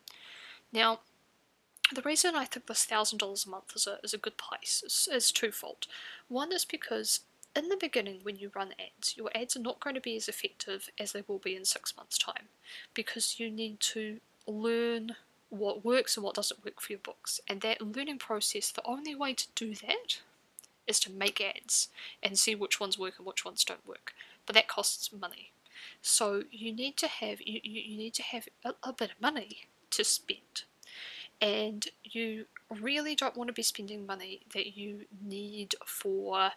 Now, 0.71 1.01
the 1.93 2.01
reason 2.01 2.35
I 2.35 2.45
think 2.45 2.67
this 2.67 2.85
thousand 2.85 3.19
dollars 3.19 3.45
a 3.45 3.49
month 3.49 3.73
is 3.75 3.85
a 3.85 3.99
is 4.01 4.13
a 4.13 4.17
good 4.17 4.37
place 4.37 4.81
is, 4.85 5.09
is 5.11 5.31
twofold. 5.31 5.87
One 6.29 6.53
is 6.53 6.63
because 6.63 7.19
in 7.53 7.67
the 7.67 7.77
beginning 7.77 8.21
when 8.23 8.37
you 8.37 8.49
run 8.55 8.73
ads, 8.79 9.17
your 9.17 9.29
ads 9.35 9.57
are 9.57 9.61
not 9.61 9.81
going 9.81 9.95
to 9.95 10.01
be 10.01 10.15
as 10.15 10.29
effective 10.29 10.89
as 10.97 11.11
they 11.11 11.23
will 11.27 11.39
be 11.39 11.55
in 11.55 11.65
six 11.65 11.95
months' 11.97 12.17
time 12.17 12.47
because 12.93 13.41
you 13.41 13.51
need 13.51 13.81
to 13.81 14.21
learn 14.47 15.17
what 15.49 15.83
works 15.83 16.15
and 16.15 16.23
what 16.23 16.35
doesn't 16.35 16.63
work 16.63 16.79
for 16.79 16.93
your 16.93 16.99
books. 16.99 17.41
And 17.49 17.59
that 17.59 17.81
learning 17.81 18.19
process, 18.19 18.71
the 18.71 18.85
only 18.85 19.13
way 19.15 19.33
to 19.33 19.47
do 19.53 19.75
that 19.75 20.21
is 20.87 20.99
to 21.01 21.11
make 21.11 21.41
ads 21.41 21.89
and 22.21 22.37
see 22.37 22.55
which 22.55 22.79
ones 22.79 22.97
work 22.97 23.15
and 23.17 23.25
which 23.25 23.45
ones 23.45 23.63
don't 23.63 23.87
work. 23.87 24.13
But 24.45 24.55
that 24.55 24.67
costs 24.67 25.11
money. 25.11 25.51
So 26.01 26.43
you 26.51 26.73
need 26.73 26.97
to 26.97 27.07
have 27.07 27.41
you, 27.41 27.59
you 27.63 27.97
need 27.97 28.13
to 28.15 28.23
have 28.23 28.47
a, 28.63 28.73
a 28.83 28.93
bit 28.93 29.11
of 29.11 29.21
money 29.21 29.65
to 29.91 30.03
spend. 30.03 30.63
And 31.39 31.87
you 32.03 32.45
really 32.69 33.15
don't 33.15 33.35
want 33.35 33.47
to 33.47 33.53
be 33.53 33.63
spending 33.63 34.05
money 34.05 34.41
that 34.53 34.77
you 34.77 35.05
need 35.25 35.75
for 35.85 36.51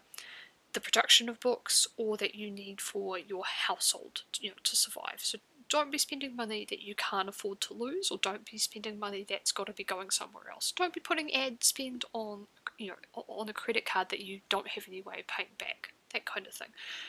the 0.75 0.81
production 0.81 1.29
of 1.29 1.41
books 1.41 1.87
or 1.97 2.17
that 2.19 2.35
you 2.35 2.51
need 2.51 2.81
for 2.81 3.19
your 3.19 3.45
household 3.45 4.23
you 4.41 4.51
know, 4.51 4.57
to 4.63 4.77
survive. 4.77 5.19
So 5.19 5.39
don't 5.71 5.91
be 5.91 5.99
spending 5.99 6.37
money 6.37 6.67
that 6.69 6.83
you 6.83 6.95
can't 6.95 7.29
afford 7.29 7.61
to 7.63 7.75
lose 7.75 8.11
or 8.11 8.19
don't 8.19 8.49
be 8.51 8.59
spending 8.59 8.99
money 8.99 9.25
that's 9.27 9.53
got 9.53 9.67
to 9.69 9.73
be 9.73 9.85
going 9.85 10.11
somewhere 10.11 10.45
else. 10.53 10.73
Don't 10.77 10.93
be 10.93 11.01
putting 11.01 11.35
ad 11.35 11.65
spend 11.65 12.05
on 12.13 12.47
you 12.79 12.89
know 12.89 13.25
on 13.29 13.49
a 13.49 13.53
credit 13.53 13.85
card 13.87 14.09
that 14.11 14.21
you 14.21 14.41
don't 14.49 14.69
have 14.69 14.85
any 14.89 15.03
way 15.03 15.21
of 15.21 15.27
paying 15.27 15.49
back. 15.59 15.93
That 16.13 16.25
kind 16.25 16.47
of 16.47 16.53
thing. 16.53 16.69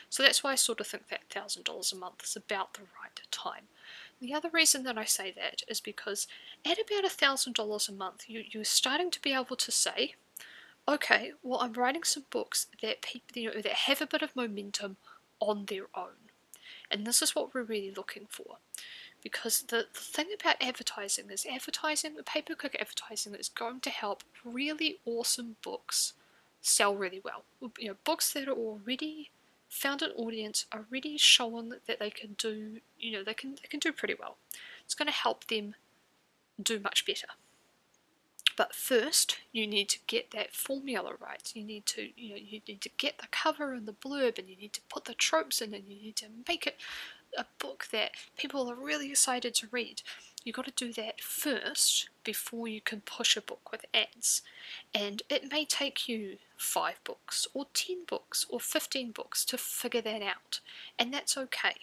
So 0.10 0.24
that's 0.24 0.44
why 0.44 0.54
I 0.54 0.56
sort 0.56 0.80
of 0.80 0.88
think 0.88 1.10
that 1.10 1.30
thousand 1.30 1.66
dollars 1.66 1.94
a 1.94 1.96
month 1.96 2.24
is 2.24 2.36
about 2.36 2.74
the 2.74 2.82
right 2.82 3.20
time. 3.30 3.66
The 4.20 4.34
other 4.34 4.50
reason 4.52 4.84
that 4.84 4.98
I 4.98 5.06
say 5.06 5.32
that 5.36 5.62
is 5.68 5.80
because 5.80 6.28
at 6.66 6.80
about 6.80 7.06
a 7.06 7.10
thousand 7.10 7.54
dollars 7.54 7.88
a 7.88 7.92
month, 7.92 8.26
you, 8.28 8.44
you're 8.50 8.64
starting 8.64 9.12
to 9.12 9.22
be 9.22 9.34
able 9.34 9.58
to 9.58 9.72
say, 9.72 10.16
okay, 10.88 11.34
well, 11.44 11.60
I'm 11.60 11.74
writing 11.74 12.04
some 12.04 12.26
books 12.30 12.68
that 12.82 13.02
people, 13.02 13.42
you 13.42 13.54
know, 13.54 13.62
that 13.62 13.72
have 13.72 14.02
a 14.02 14.08
bit 14.08 14.22
of 14.22 14.36
momentum 14.36 14.98
on 15.40 15.66
their 15.66 15.88
own. 15.94 16.32
And 16.90 17.06
this 17.06 17.22
is 17.22 17.36
what 17.36 17.54
we're 17.54 17.64
really 17.64 17.92
looking 17.92 18.28
for. 18.30 18.58
Because 19.26 19.64
the, 19.64 19.88
the 19.92 20.00
thing 20.00 20.28
about 20.40 20.62
advertising 20.62 21.32
is 21.32 21.48
advertising, 21.52 22.16
pay-per-click 22.24 22.78
advertising 22.80 23.34
is 23.34 23.50
going 23.50 23.80
to 23.80 23.90
help 23.90 24.22
really 24.44 25.00
awesome 25.04 25.56
books 25.64 26.14
sell 26.62 26.96
really 26.96 27.22
well. 27.26 27.44
You 27.80 27.90
know, 27.90 27.96
books 28.04 28.32
that 28.34 28.48
are 28.48 28.52
already 28.52 29.32
found 29.68 30.04
an 30.04 30.12
audience, 30.12 30.68
already 30.72 31.18
shown 31.18 31.74
that 31.88 32.00
they 32.00 32.12
can 32.12 32.36
do, 32.38 32.82
you 33.00 33.12
know, 33.14 33.24
they 33.24 33.34
can 33.34 33.56
they 33.56 33.68
can 33.68 33.80
do 33.80 33.92
pretty 33.92 34.14
well. 34.20 34.38
It's 34.84 34.94
going 34.94 35.08
to 35.08 35.12
help 35.12 35.48
them 35.48 35.74
do 36.62 36.80
much 36.80 37.04
better. 37.08 37.30
But 38.56 38.76
first, 38.76 39.40
you 39.52 39.66
need 39.66 39.90
to 39.90 40.00
get 40.06 40.32
that 40.32 40.54
formula 40.54 41.14
right. 41.20 41.52
You 41.56 41.64
need 41.64 41.88
to, 41.88 42.10
you 42.16 42.30
know, 42.30 42.36
you 42.36 42.62
need 42.68 42.82
to 42.82 42.90
get 42.98 43.18
the 43.18 43.28
cover 43.32 43.74
and 43.74 43.88
the 43.88 43.94
blurb, 43.94 44.38
and 44.38 44.48
you 44.48 44.56
need 44.56 44.74
to 44.74 44.82
put 44.88 45.06
the 45.06 45.16
tropes 45.16 45.62
in, 45.62 45.74
and 45.74 45.84
you 45.88 45.96
need 45.96 46.16
to 46.18 46.28
make 46.48 46.68
it 46.68 46.78
a 47.38 47.46
book 47.60 47.88
that 47.92 48.12
people 48.38 48.70
are 48.70 48.76
really 48.76 49.10
excited 49.10 49.54
to 49.56 49.68
read. 49.72 50.02
You've 50.44 50.56
got 50.56 50.66
to 50.66 50.72
do 50.72 50.94
that 50.94 51.22
first 51.22 52.10
before 52.24 52.68
you 52.68 52.80
can 52.80 53.02
push 53.02 53.36
a 53.36 53.42
book 53.42 53.72
with 53.72 53.86
ads. 53.94 54.44
And 54.94 55.24
it 55.30 55.52
may 55.52 55.66
take 55.66 56.08
you 56.08 56.38
five 56.56 57.00
books, 57.04 57.48
or 57.54 57.66
ten 57.74 58.06
books, 58.08 58.46
or 58.50 58.60
fifteen 58.60 59.12
books 59.12 59.44
to 59.46 59.58
figure 59.58 60.02
that 60.02 60.22
out. 60.22 60.60
And 61.00 61.14
that's 61.14 61.38
okay. 61.38 61.76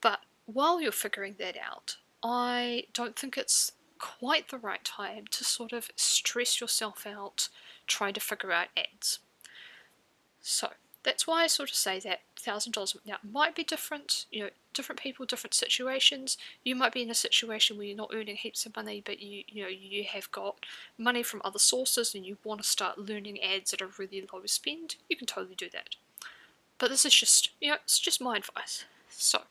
But 0.00 0.20
while 0.46 0.80
you're 0.80 0.92
figuring 0.92 1.36
that 1.38 1.56
out, 1.56 1.96
I 2.22 2.84
don't 2.92 3.16
think 3.16 3.36
it's 3.36 3.72
quite 3.98 4.48
the 4.48 4.58
right 4.58 4.84
time 4.84 5.24
to 5.30 5.44
sort 5.44 5.72
of 5.72 5.90
stress 5.96 6.60
yourself 6.60 7.06
out 7.06 7.48
trying 7.86 8.14
to 8.14 8.20
figure 8.20 8.52
out 8.52 8.68
ads. 8.76 9.18
So 10.40 10.70
that's 11.04 11.26
why 11.26 11.42
I 11.42 11.46
sort 11.48 11.70
of 11.70 11.76
say 11.76 11.98
that 12.00 12.20
thousand 12.36 12.72
dollars 12.72 12.96
now 13.04 13.16
might 13.28 13.54
be 13.54 13.64
different, 13.64 14.26
you 14.30 14.44
know, 14.44 14.50
different 14.72 15.00
people, 15.00 15.26
different 15.26 15.54
situations. 15.54 16.38
You 16.64 16.76
might 16.76 16.92
be 16.92 17.02
in 17.02 17.10
a 17.10 17.14
situation 17.14 17.76
where 17.76 17.86
you're 17.86 17.96
not 17.96 18.12
earning 18.14 18.36
heaps 18.36 18.66
of 18.66 18.76
money, 18.76 19.02
but 19.04 19.20
you 19.20 19.44
you 19.48 19.62
know 19.62 19.68
you 19.68 20.04
have 20.04 20.30
got 20.30 20.64
money 20.96 21.22
from 21.22 21.42
other 21.44 21.58
sources 21.58 22.14
and 22.14 22.24
you 22.24 22.36
want 22.44 22.62
to 22.62 22.68
start 22.68 22.98
learning 22.98 23.40
ads 23.42 23.72
at 23.72 23.80
a 23.80 23.88
really 23.98 24.26
low 24.32 24.42
spend. 24.46 24.96
You 25.08 25.16
can 25.16 25.26
totally 25.26 25.56
do 25.56 25.68
that. 25.72 25.96
But 26.78 26.90
this 26.90 27.04
is 27.04 27.14
just 27.14 27.50
you 27.60 27.70
know 27.70 27.76
it's 27.84 27.98
just 27.98 28.20
my 28.20 28.36
advice. 28.36 28.84
So 29.08 29.42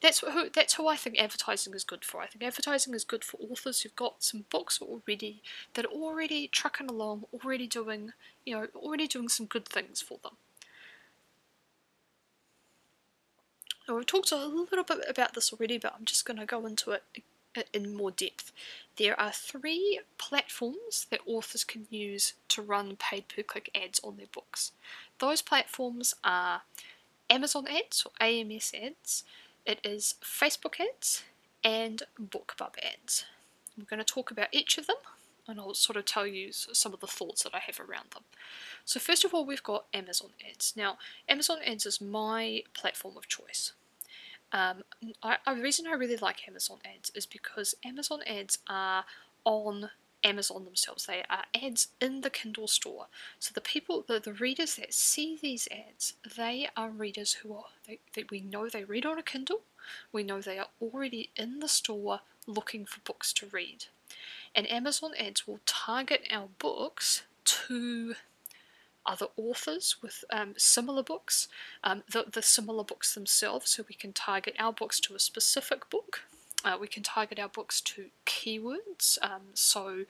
that's 0.00 0.20
who 0.20 0.48
that's 0.50 0.74
who 0.74 0.86
I 0.86 0.96
think 0.96 1.18
advertising 1.18 1.74
is 1.74 1.82
good 1.82 2.04
for. 2.04 2.20
I 2.20 2.26
think 2.26 2.44
advertising 2.44 2.94
is 2.94 3.04
good 3.04 3.24
for 3.24 3.38
authors 3.38 3.80
who've 3.80 3.96
got 3.96 4.22
some 4.22 4.44
books 4.50 4.80
already 4.80 5.42
that 5.74 5.86
are 5.86 5.92
already 5.92 6.46
trucking 6.46 6.88
along, 6.88 7.24
already 7.32 7.66
doing 7.66 8.12
you 8.44 8.54
know 8.54 8.68
already 8.76 9.08
doing 9.08 9.28
some 9.28 9.46
good 9.46 9.66
things 9.66 10.00
for 10.00 10.18
them. 10.22 10.34
Now 13.88 13.96
we've 13.96 14.06
talked 14.06 14.32
a 14.32 14.36
little 14.36 14.84
bit 14.84 15.04
about 15.08 15.34
this 15.34 15.52
already, 15.52 15.78
but 15.78 15.94
I'm 15.96 16.04
just 16.04 16.24
going 16.24 16.38
to 16.38 16.46
go 16.46 16.66
into 16.66 16.92
it 16.92 17.02
in 17.72 17.94
more 17.94 18.10
depth. 18.10 18.50
There 18.96 19.18
are 19.20 19.30
three 19.32 20.00
platforms 20.18 21.06
that 21.10 21.20
authors 21.26 21.64
can 21.64 21.86
use 21.90 22.32
to 22.48 22.62
run 22.62 22.96
paid 22.96 23.28
per 23.28 23.42
click 23.42 23.70
ads 23.74 24.00
on 24.02 24.16
their 24.16 24.26
books. 24.32 24.72
Those 25.18 25.42
platforms 25.42 26.14
are 26.24 26.62
Amazon 27.30 27.66
ads 27.68 28.04
or 28.06 28.12
AMS 28.20 28.72
ads, 28.74 29.24
it 29.64 29.80
is 29.84 30.14
Facebook 30.22 30.80
ads 30.80 31.22
and 31.62 32.02
BookBub 32.20 32.74
ads. 32.82 33.24
We're 33.78 33.84
going 33.84 33.98
to 33.98 34.04
talk 34.04 34.30
about 34.30 34.48
each 34.52 34.78
of 34.78 34.86
them 34.86 34.96
and 35.46 35.60
I'll 35.60 35.74
sort 35.74 35.96
of 35.96 36.04
tell 36.04 36.26
you 36.26 36.52
some 36.52 36.94
of 36.94 37.00
the 37.00 37.06
thoughts 37.06 37.42
that 37.42 37.54
I 37.54 37.60
have 37.60 37.78
around 37.78 38.10
them. 38.12 38.24
So 38.84 39.00
first 39.00 39.24
of 39.24 39.34
all, 39.34 39.44
we've 39.44 39.62
got 39.62 39.86
Amazon 39.92 40.30
ads. 40.48 40.74
Now, 40.76 40.98
Amazon 41.28 41.58
ads 41.66 41.86
is 41.86 42.00
my 42.00 42.62
platform 42.72 43.16
of 43.16 43.28
choice. 43.28 43.72
Um, 44.52 44.84
I, 45.22 45.36
the 45.46 45.62
reason 45.62 45.86
I 45.86 45.92
really 45.94 46.16
like 46.16 46.46
Amazon 46.48 46.78
ads 46.84 47.10
is 47.14 47.26
because 47.26 47.74
Amazon 47.84 48.20
ads 48.26 48.58
are 48.68 49.04
on 49.44 49.90
Amazon 50.22 50.64
themselves. 50.64 51.06
They 51.06 51.22
are 51.28 51.44
ads 51.54 51.88
in 52.00 52.22
the 52.22 52.30
Kindle 52.30 52.66
store. 52.66 53.06
So 53.38 53.52
the 53.54 53.60
people, 53.60 54.04
the, 54.06 54.18
the 54.20 54.32
readers 54.32 54.76
that 54.76 54.94
see 54.94 55.38
these 55.40 55.68
ads, 55.70 56.14
they 56.36 56.68
are 56.76 56.88
readers 56.88 57.34
who 57.34 57.52
are, 57.54 57.64
they, 57.86 57.98
they, 58.14 58.24
we 58.30 58.40
know 58.40 58.68
they 58.68 58.84
read 58.84 59.04
on 59.04 59.18
a 59.18 59.22
Kindle. 59.22 59.60
We 60.12 60.22
know 60.22 60.40
they 60.40 60.58
are 60.58 60.68
already 60.80 61.30
in 61.36 61.58
the 61.58 61.68
store 61.68 62.20
looking 62.46 62.86
for 62.86 63.00
books 63.00 63.32
to 63.34 63.46
read. 63.46 63.86
And 64.54 64.70
Amazon 64.70 65.12
ads 65.18 65.46
will 65.46 65.60
target 65.66 66.26
our 66.30 66.48
books 66.58 67.22
to 67.44 68.14
other 69.06 69.26
authors 69.36 69.96
with 70.02 70.24
um, 70.30 70.54
similar 70.56 71.02
books, 71.02 71.48
um, 71.82 72.02
the, 72.10 72.24
the 72.30 72.42
similar 72.42 72.84
books 72.84 73.14
themselves, 73.14 73.70
so 73.70 73.84
we 73.88 73.94
can 73.94 74.12
target 74.12 74.54
our 74.58 74.72
books 74.72 74.98
to 75.00 75.14
a 75.14 75.18
specific 75.18 75.90
book 75.90 76.22
uh, 76.64 76.76
we 76.80 76.88
can 76.88 77.02
target 77.02 77.38
our 77.38 77.48
books 77.48 77.80
to 77.82 78.06
keywords, 78.26 79.18
um, 79.22 79.42
so 79.52 80.04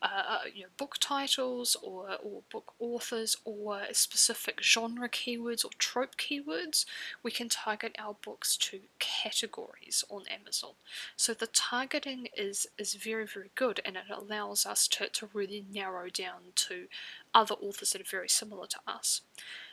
uh, 0.00 0.22
uh, 0.28 0.38
you 0.54 0.62
know, 0.62 0.68
book 0.76 0.96
titles 1.00 1.76
or, 1.82 2.08
or 2.22 2.42
book 2.50 2.72
authors 2.78 3.36
or 3.44 3.80
specific 3.92 4.62
genre 4.62 5.08
keywords 5.08 5.64
or 5.64 5.70
trope 5.78 6.16
keywords. 6.16 6.86
We 7.22 7.30
can 7.30 7.48
target 7.48 7.94
our 7.98 8.16
books 8.24 8.56
to 8.58 8.80
categories 8.98 10.04
on 10.08 10.22
Amazon. 10.28 10.72
So 11.16 11.34
the 11.34 11.46
targeting 11.46 12.28
is, 12.36 12.66
is 12.78 12.94
very, 12.94 13.26
very 13.26 13.50
good 13.54 13.80
and 13.84 13.96
it 13.96 14.04
allows 14.10 14.64
us 14.64 14.88
to, 14.88 15.08
to 15.08 15.28
really 15.34 15.64
narrow 15.72 16.08
down 16.08 16.52
to 16.54 16.86
other 17.34 17.54
authors 17.56 17.92
that 17.92 18.00
are 18.00 18.10
very 18.10 18.28
similar 18.28 18.66
to 18.66 18.78
us. 18.86 19.20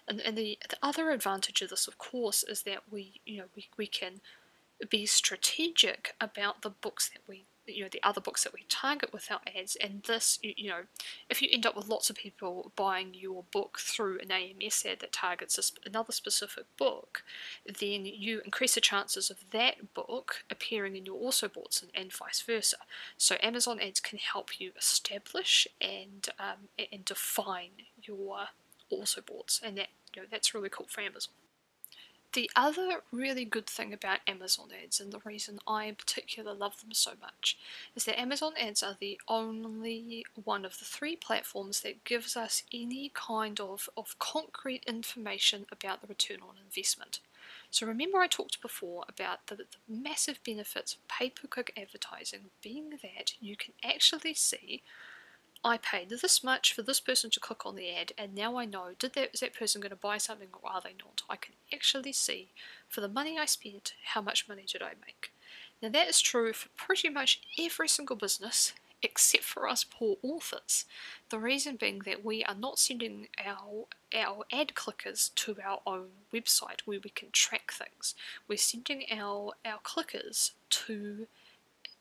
And, 0.08 0.22
and 0.22 0.38
the, 0.38 0.60
the 0.70 0.78
other 0.84 1.12
advantage 1.12 1.62
of 1.62 1.70
this, 1.70 1.88
of 1.88 1.98
course, 1.98 2.44
is 2.44 2.64
that 2.64 2.84
we, 2.92 3.22
you 3.26 3.38
know, 3.38 3.46
we, 3.56 3.68
we 3.78 3.88
can 3.88 4.22
be 4.90 5.06
strategic 5.06 6.16
about 6.20 6.62
the 6.62 6.70
books 6.70 7.10
that 7.10 7.22
we 7.28 7.46
you 7.68 7.84
know 7.84 7.90
the 7.92 8.04
other 8.04 8.22
books 8.22 8.44
that 8.44 8.54
we 8.54 8.66
target 8.70 9.12
with 9.12 9.32
our 9.32 9.42
ads. 9.58 9.76
And 9.76 10.04
this 10.04 10.40
you, 10.42 10.54
you 10.56 10.70
know 10.70 10.82
if 11.30 11.42
you 11.42 11.50
end 11.52 11.66
up 11.66 11.76
with 11.76 11.88
lots 11.88 12.10
of 12.10 12.16
people 12.16 12.72
buying 12.76 13.14
your 13.14 13.44
book 13.52 13.80
through 13.80 14.20
an 14.20 14.32
AMS 14.32 14.86
ad 14.86 15.00
that 15.00 15.12
targets 15.12 15.58
a, 15.58 15.88
another 15.88 16.12
specific 16.12 16.66
book 16.78 17.24
then 17.66 18.06
you 18.06 18.42
increase 18.46 18.76
the 18.76 18.82
chances 18.82 19.30
of 19.30 19.38
that 19.52 19.94
book 19.94 20.44
appearing 20.50 20.96
in 20.96 21.06
your 21.06 21.16
also 21.16 21.48
boughts 21.48 21.82
and, 21.82 21.92
and 21.96 22.14
vice 22.14 22.42
versa. 22.42 22.78
So 23.18 23.36
Amazon 23.42 23.80
ads 23.80 24.00
can 24.00 24.20
help 24.20 24.60
you 24.60 24.72
establish 24.78 25.68
and 25.82 26.28
um, 26.40 26.70
and 26.92 27.06
define 27.06 27.72
your 28.02 28.50
also 28.90 29.22
boughts 29.22 29.60
and 29.64 29.78
that 29.78 29.88
you 30.16 30.22
know 30.22 30.28
that's 30.30 30.54
really 30.54 30.70
cool 30.70 30.88
for 30.88 31.02
Amazon 31.02 31.34
the 32.36 32.52
other 32.56 33.02
really 33.12 33.46
good 33.46 33.66
thing 33.66 33.94
about 33.94 34.20
Amazon 34.28 34.68
ads, 34.84 35.00
and 35.00 35.12
the 35.12 35.22
reason 35.26 35.58
I 35.66 35.86
in 35.86 35.96
particular 35.96 36.54
love 36.54 36.80
them 36.82 36.94
so 36.94 37.12
much, 37.20 37.58
is 37.96 38.04
that 38.06 38.20
Amazon 38.20 38.54
ads 38.60 38.84
are 38.84 38.96
the 39.00 39.20
only 39.28 40.26
one 40.44 40.66
of 40.66 40.78
the 40.78 40.86
three 40.86 41.16
platforms 41.16 41.82
that 41.82 42.04
gives 42.04 42.38
us 42.38 42.62
any 42.72 43.12
kind 43.16 43.60
of, 43.60 43.90
of 43.98 44.20
concrete 44.20 44.84
information 44.86 45.66
about 45.72 46.02
the 46.02 46.08
return 46.08 46.42
on 46.42 46.56
investment. 46.64 47.22
So 47.72 47.88
remember 47.88 48.20
I 48.20 48.28
talked 48.28 48.62
before 48.62 49.06
about 49.10 49.48
the, 49.48 49.56
the 49.56 49.66
massive 49.90 50.40
benefits 50.46 50.94
of 50.94 51.08
pay-per-click 51.08 51.74
advertising 51.76 52.52
being 52.62 52.92
that 53.02 53.34
you 53.42 53.56
can 53.56 53.74
actually 53.84 54.34
see 54.34 54.82
I 55.66 55.80
paid 55.80 56.12
this 56.12 56.44
much 56.44 56.74
for 56.74 56.84
this 56.84 57.00
person 57.00 57.32
to 57.32 57.40
click 57.40 57.66
on 57.66 57.76
the 57.76 57.90
ad, 57.90 58.12
and 58.20 58.36
now 58.36 58.56
I 58.56 58.66
know 58.66 58.90
did 59.00 59.14
that 59.14 59.32
is 59.34 59.40
that 59.40 59.56
person 59.56 59.82
going 59.82 59.90
to 59.90 59.96
buy 59.96 60.20
something 60.20 60.50
or 60.62 60.70
are 60.70 60.80
they 60.80 60.94
not? 61.04 61.24
I 61.28 61.38
can 61.38 61.56
actually 61.74 62.12
see 62.12 62.50
for 62.88 63.02
the 63.02 63.08
money 63.08 63.40
I 63.40 63.46
spent 63.46 63.94
how 64.14 64.22
much 64.22 64.48
money 64.48 64.66
did 64.72 64.84
I 64.84 64.92
make. 65.04 65.32
Now 65.82 65.90
that 65.90 66.08
is 66.08 66.22
true 66.22 66.54
for 66.54 66.70
pretty 66.78 67.10
much 67.10 67.42
every 67.60 67.88
single 67.88 68.16
business 68.16 68.74
except 69.02 69.44
for 69.44 69.68
us 69.68 69.84
poor 69.84 70.18
authors. 70.22 70.86
The 71.30 71.40
reason 71.40 71.78
being 71.78 72.04
that 72.06 72.24
we 72.24 72.44
are 72.44 72.54
not 72.54 72.78
sending 72.78 73.28
our 73.44 73.86
our 74.16 74.46
ad 74.52 74.74
clickers 74.76 75.34
to 75.34 75.58
our 75.66 75.82
own 75.88 76.10
website 76.32 76.82
where 76.86 77.00
we 77.04 77.10
can 77.10 77.32
track 77.32 77.74
things. 77.74 78.14
We're 78.48 78.58
sending 78.60 79.06
our 79.12 79.54
our 79.66 79.80
clickers 79.80 80.52
to 80.86 81.26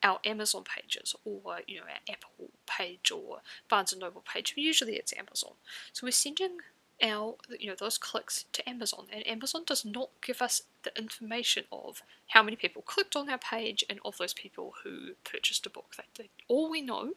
our 0.05 0.19
Amazon 0.23 0.63
pages 0.63 1.15
or 1.25 1.59
you 1.67 1.77
know 1.77 1.83
our 1.83 2.13
Apple 2.13 2.49
page 2.67 3.11
or 3.11 3.41
Barnes 3.67 3.91
and 3.91 4.01
Noble 4.01 4.21
page. 4.21 4.53
Usually 4.55 4.95
it's 4.95 5.13
Amazon. 5.17 5.53
So 5.91 6.05
we're 6.05 6.11
sending 6.11 6.59
our 7.03 7.35
you 7.59 7.67
know 7.67 7.75
those 7.77 7.97
clicks 7.97 8.45
to 8.53 8.69
Amazon 8.69 9.07
and 9.11 9.27
Amazon 9.27 9.63
does 9.65 9.83
not 9.83 10.09
give 10.21 10.41
us 10.41 10.61
the 10.83 10.97
information 10.97 11.65
of 11.71 12.03
how 12.27 12.43
many 12.43 12.55
people 12.55 12.83
clicked 12.83 13.15
on 13.15 13.29
our 13.29 13.39
page 13.39 13.83
and 13.89 13.99
of 14.05 14.17
those 14.17 14.33
people 14.33 14.75
who 14.83 15.13
purchased 15.29 15.65
a 15.65 15.69
book. 15.69 15.95
They, 16.17 16.29
all 16.47 16.69
we 16.69 16.81
know 16.81 17.13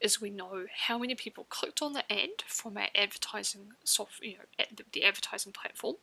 is 0.00 0.20
we 0.20 0.30
know 0.30 0.66
how 0.86 0.98
many 0.98 1.14
people 1.14 1.46
clicked 1.48 1.80
on 1.80 1.92
the 1.92 2.12
ad 2.12 2.42
from 2.46 2.76
our 2.76 2.88
advertising 2.94 3.72
soft 3.84 4.20
you 4.22 4.34
know 4.34 4.64
the 4.92 5.04
advertising 5.04 5.52
platform 5.52 5.96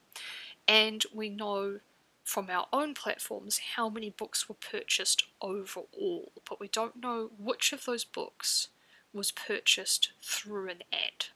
and 0.67 1.03
we 1.13 1.29
know 1.29 1.79
from 2.27 2.49
our 2.49 2.67
own 2.73 2.93
platforms 2.93 3.61
how 3.77 3.87
many 3.87 4.09
books 4.09 4.49
were 4.49 4.55
purchased 4.55 5.23
overall, 5.41 6.33
but 6.47 6.59
we 6.59 6.67
don't 6.67 7.01
know 7.01 7.29
which 7.39 7.71
of 7.71 7.85
those 7.85 8.03
books 8.03 8.67
was 9.13 9.31
purchased 9.31 10.11
through 10.21 10.67
an 10.67 10.83
ad. 10.91 11.27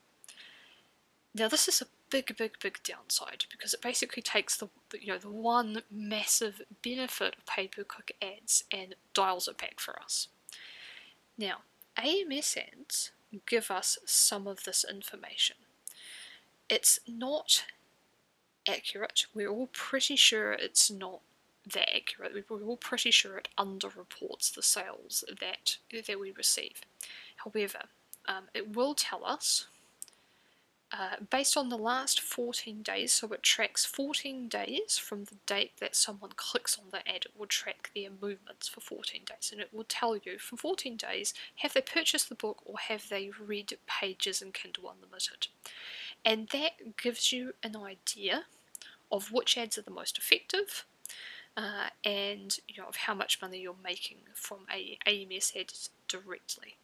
Now 1.34 1.48
this 1.48 1.70
is 1.70 1.82
a 1.82 1.86
big, 2.10 2.36
big, 2.36 2.60
big 2.62 2.80
downside 2.84 3.46
because 3.50 3.74
it 3.74 3.82
basically 3.82 4.22
takes 4.22 4.58
the 4.58 4.68
you 5.00 5.08
know 5.08 5.18
the 5.18 5.30
one 5.30 5.82
massive 5.90 6.62
benefit 6.84 7.36
of 7.38 7.46
pay-per-click 7.46 8.18
ads 8.22 8.66
and 8.70 8.96
dials 9.14 9.48
it 9.48 9.58
back 9.58 9.80
for 9.80 9.98
us. 9.98 10.28
Now, 11.38 11.60
AMS 11.98 12.58
ads 12.58 13.12
give 13.48 13.72
us 13.72 13.98
some 14.06 14.46
of 14.46 14.66
this 14.66 14.84
information. 14.84 15.56
It's 16.70 17.00
not 17.08 17.64
accurate. 18.68 19.26
We're 19.34 19.50
all 19.50 19.70
pretty 19.72 20.16
sure 20.16 20.54
it's 20.54 20.92
not 20.92 21.22
that 21.74 21.96
accurate. 21.96 22.46
We're 22.50 22.64
all 22.64 22.78
pretty 22.78 23.12
sure 23.12 23.38
it 23.38 23.50
underreports 23.58 24.54
the 24.54 24.62
sales 24.62 25.24
that 25.40 25.78
that 26.08 26.20
we 26.20 26.32
receive. 26.32 26.82
However, 27.38 27.84
um, 28.28 28.46
it 28.54 28.76
will 28.76 28.94
tell 28.94 29.26
us 29.26 29.68
uh, 30.94 31.16
based 31.30 31.56
on 31.56 31.70
the 31.70 31.78
last 31.78 32.20
14 32.20 32.82
days, 32.82 33.14
so 33.14 33.32
it 33.32 33.42
tracks 33.42 33.86
14 33.86 34.50
days 34.50 34.98
from 34.98 35.24
the 35.24 35.38
date 35.46 35.72
that 35.80 35.96
someone 35.96 36.32
clicks 36.36 36.78
on 36.78 36.86
the 36.92 36.98
ad, 37.08 37.24
it 37.26 37.32
will 37.38 37.46
track 37.46 37.90
their 37.96 38.10
movements 38.10 38.68
for 38.68 38.82
14 38.82 39.22
days 39.26 39.52
and 39.54 39.62
it 39.62 39.70
will 39.72 39.86
tell 39.88 40.18
you 40.18 40.38
from 40.38 40.58
14 40.58 40.98
days 40.98 41.34
have 41.56 41.72
they 41.74 41.82
purchased 41.82 42.28
the 42.28 42.36
book 42.36 42.62
or 42.66 42.78
have 42.78 43.08
they 43.08 43.30
read 43.40 43.78
pages 43.88 44.42
in 44.42 44.52
Kindle 44.52 44.94
Unlimited. 44.94 45.48
And 46.24 46.50
that 46.50 46.98
gives 46.98 47.32
you 47.32 47.54
an 47.64 47.76
idea 47.76 48.46
of 49.12 49.32
which 49.32 49.58
ads 49.58 49.78
are 49.78 49.82
the 49.82 49.92
most 49.92 50.18
effective 50.18 50.86
uh, 51.58 51.90
and 52.06 52.60
you 52.68 52.82
know 52.82 52.88
of 52.88 52.96
how 52.96 53.14
much 53.14 53.42
money 53.42 53.60
you're 53.60 53.76
making 53.84 54.18
from 54.34 54.60
a 54.74 54.98
AMS 55.06 55.54
ads 55.60 55.90
directly. 56.08 56.76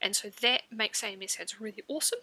And 0.00 0.14
so 0.14 0.30
that 0.42 0.62
makes 0.70 1.02
AMS 1.02 1.38
ads 1.40 1.60
really 1.60 1.82
awesome 1.88 2.20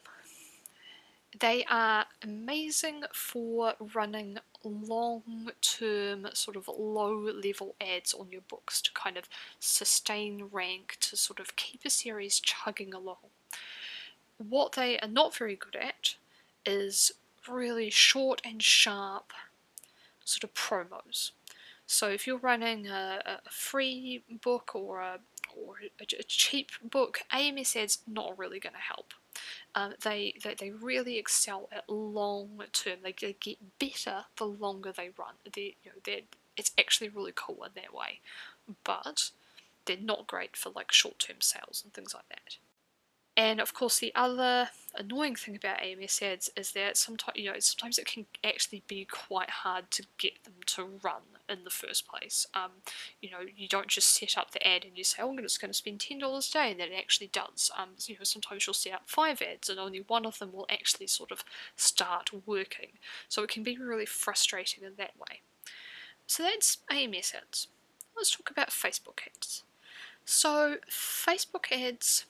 they 1.39 1.65
are 1.69 2.05
amazing 2.23 3.03
for 3.13 3.73
running 3.93 4.39
long 4.63 5.51
term, 5.61 6.27
sort 6.33 6.57
of 6.57 6.67
low 6.67 7.15
level 7.15 7.75
ads 7.81 8.13
on 8.13 8.31
your 8.31 8.41
books 8.41 8.81
to 8.81 8.91
kind 8.93 9.17
of 9.17 9.29
sustain 9.59 10.49
rank, 10.51 10.97
to 11.01 11.15
sort 11.17 11.39
of 11.39 11.55
keep 11.55 11.81
a 11.85 11.89
series 11.89 12.39
chugging 12.39 12.93
along. 12.93 13.17
What 14.37 14.73
they 14.73 14.97
are 14.99 15.07
not 15.07 15.35
very 15.35 15.55
good 15.55 15.75
at 15.75 16.15
is 16.67 17.11
really 17.49 17.89
short 17.89 18.41
and 18.43 18.61
sharp 18.61 19.31
sort 20.23 20.43
of 20.43 20.53
promos. 20.53 21.31
So 21.87 22.09
if 22.09 22.27
you're 22.27 22.37
running 22.37 22.87
a, 22.87 23.21
a 23.25 23.49
free 23.49 24.23
book 24.43 24.71
or 24.75 24.99
a 24.99 25.19
or 25.55 25.75
a, 25.99 26.03
a 26.19 26.23
cheap 26.23 26.71
book, 26.83 27.21
AMS 27.31 27.75
ads 27.75 27.99
not 28.05 28.37
really 28.37 28.59
going 28.59 28.73
to 28.73 28.79
help. 28.79 29.13
Um, 29.73 29.93
they, 30.03 30.33
they, 30.43 30.55
they 30.55 30.71
really 30.71 31.17
excel 31.17 31.69
at 31.71 31.89
long 31.89 32.61
term. 32.73 32.97
They, 33.03 33.15
they 33.19 33.35
get 33.39 33.57
better 33.79 34.25
the 34.37 34.45
longer 34.45 34.91
they 34.91 35.09
run. 35.17 35.35
They 35.53 35.75
you 35.83 35.91
know 35.91 36.01
they 36.03 36.25
it's 36.57 36.71
actually 36.77 37.09
really 37.09 37.33
cool 37.35 37.63
in 37.63 37.71
that 37.75 37.93
way, 37.93 38.19
but 38.83 39.31
they're 39.85 39.97
not 39.97 40.27
great 40.27 40.57
for 40.57 40.71
like 40.75 40.91
short 40.91 41.19
term 41.19 41.37
sales 41.39 41.81
and 41.83 41.93
things 41.93 42.13
like 42.13 42.27
that. 42.29 42.57
And 43.37 43.61
of 43.61 43.71
course, 43.75 43.99
the 43.99 44.11
other 44.15 44.69
annoying 44.95 45.35
thing 45.35 45.55
about 45.55 45.79
AMS 45.83 46.19
ads 46.23 46.49
is 46.57 46.71
that 46.71 46.97
sometimes 46.97 47.37
you 47.37 47.45
know 47.45 47.59
sometimes 47.59 47.99
it 47.99 48.07
can 48.07 48.25
actually 48.43 48.81
be 48.87 49.05
quite 49.05 49.51
hard 49.51 49.91
to 49.91 50.03
get 50.17 50.43
them 50.43 50.55
to 50.65 50.83
run 51.03 51.21
in 51.47 51.63
the 51.63 51.69
first 51.69 52.07
place. 52.07 52.47
Um, 52.55 52.71
you 53.21 53.29
know, 53.29 53.41
you 53.55 53.67
don't 53.67 53.87
just 53.87 54.09
set 54.09 54.39
up 54.39 54.51
the 54.51 54.67
ad 54.67 54.83
and 54.85 54.97
you 54.97 55.03
say, 55.03 55.21
"Oh, 55.21 55.37
just 55.39 55.61
going 55.61 55.71
to 55.71 55.77
spend 55.77 55.99
ten 55.99 56.17
dollars 56.17 56.49
a 56.49 56.53
day," 56.53 56.71
and 56.71 56.79
then 56.79 56.91
it 56.91 56.97
actually 56.97 57.27
does. 57.27 57.69
Um, 57.77 57.89
you 58.05 58.15
know, 58.15 58.23
sometimes 58.23 58.65
you'll 58.65 58.73
set 58.73 58.93
up 58.93 59.03
five 59.05 59.39
ads 59.43 59.69
and 59.69 59.79
only 59.79 59.99
one 59.99 60.25
of 60.25 60.39
them 60.39 60.51
will 60.51 60.65
actually 60.71 61.07
sort 61.07 61.31
of 61.31 61.43
start 61.75 62.31
working. 62.47 62.93
So 63.29 63.43
it 63.43 63.51
can 63.51 63.61
be 63.61 63.77
really 63.77 64.07
frustrating 64.07 64.83
in 64.83 64.93
that 64.97 65.11
way. 65.15 65.41
So 66.25 66.41
that's 66.41 66.79
AMS 66.89 67.33
ads. 67.37 67.67
Let's 68.15 68.35
talk 68.35 68.49
about 68.49 68.71
Facebook 68.71 69.19
ads. 69.27 69.63
So 70.25 70.77
Facebook 70.89 71.71
ads 71.71 72.25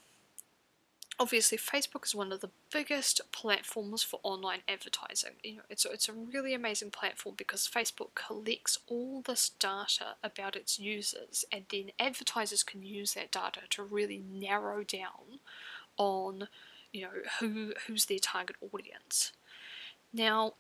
obviously 1.20 1.58
Facebook 1.58 2.06
is 2.06 2.16
one 2.16 2.32
of 2.32 2.42
the 2.42 2.52
biggest 2.72 3.22
platforms 3.32 4.04
for 4.04 4.20
online 4.24 4.62
advertising. 4.68 5.34
You 5.44 5.58
know, 5.58 5.62
it's 5.70 5.86
a, 5.86 5.92
it's 5.92 6.10
a 6.10 6.14
really 6.14 6.54
amazing 6.54 6.92
platform 6.92 7.36
because 7.38 7.70
Facebook 7.72 8.14
collects 8.16 8.80
all 8.88 9.22
this 9.22 9.50
data 9.50 10.16
about 10.24 10.56
its 10.56 10.80
users 10.80 11.46
and 11.52 11.66
then 11.72 11.92
advertisers 12.00 12.64
can 12.64 12.84
use 12.84 13.14
that 13.14 13.32
data 13.32 13.62
to 13.72 13.84
really 13.84 14.22
narrow 14.32 14.84
down 14.84 15.40
on 15.98 16.48
you 16.94 17.02
know 17.02 17.10
who 17.40 17.74
who's 17.88 18.06
their 18.06 18.20
target 18.20 18.56
audience. 18.62 19.32
Now 20.14 20.54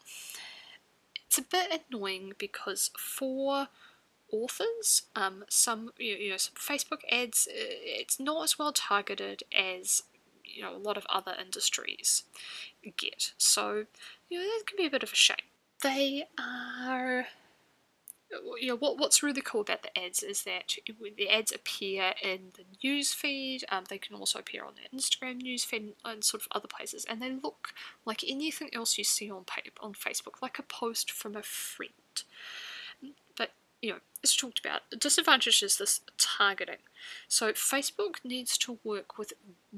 it's 1.25 1.37
a 1.37 1.43
bit 1.43 1.83
annoying 1.91 2.33
because 2.37 2.89
for 2.97 3.67
authors. 4.31 5.03
Um, 5.15 5.45
some 5.49 5.91
you 5.97 6.31
know 6.31 6.37
some 6.37 6.55
Facebook 6.55 7.01
ads, 7.11 7.47
uh, 7.49 7.53
it's 7.55 8.19
not 8.19 8.43
as 8.43 8.59
well 8.59 8.73
targeted 8.73 9.43
as 9.55 10.03
you 10.47 10.61
know 10.61 10.75
a 10.75 10.77
lot 10.77 10.97
of 10.97 11.05
other 11.09 11.33
industries 11.39 12.23
get. 12.97 13.33
So 13.37 13.85
you 14.29 14.39
know 14.39 14.45
that 14.45 14.63
can 14.65 14.77
be 14.77 14.85
a 14.85 14.91
bit 14.91 15.03
of 15.03 15.11
a 15.11 15.15
shame. 15.15 15.37
They 15.81 16.25
are 16.39 17.27
you 18.59 18.67
know 18.67 18.75
what 18.75 18.97
what's 18.97 19.23
really 19.23 19.41
cool 19.41 19.61
about 19.61 19.83
the 19.83 19.99
ads 19.99 20.21
is 20.21 20.43
that 20.43 20.75
when 20.99 21.13
the 21.15 21.29
ads 21.29 21.51
appear 21.51 22.13
in 22.21 22.51
the 22.55 22.65
news 22.83 23.13
feed 23.13 23.63
um, 23.69 23.85
they 23.89 23.97
can 23.97 24.15
also 24.15 24.39
appear 24.39 24.65
on 24.65 24.73
their 24.75 24.99
instagram 24.99 25.37
news 25.37 25.63
feed 25.63 25.93
and 26.03 26.23
sort 26.23 26.41
of 26.41 26.47
other 26.51 26.67
places 26.67 27.05
and 27.05 27.21
they 27.21 27.31
look 27.31 27.69
like 28.05 28.23
anything 28.27 28.69
else 28.73 28.97
you 28.97 29.03
see 29.03 29.31
on 29.31 29.45
on 29.79 29.93
facebook 29.93 30.41
like 30.41 30.59
a 30.59 30.63
post 30.63 31.09
from 31.09 31.35
a 31.35 31.43
friend 31.43 31.91
you 33.81 33.91
know, 33.91 33.99
as 34.23 34.35
talked 34.35 34.59
about, 34.59 34.81
the 34.89 34.95
disadvantage 34.95 35.61
is 35.61 35.77
this 35.77 36.01
targeting. 36.17 36.77
So 37.27 37.51
Facebook 37.51 38.15
needs 38.23 38.57
to 38.59 38.79
work 38.83 39.17
with 39.17 39.33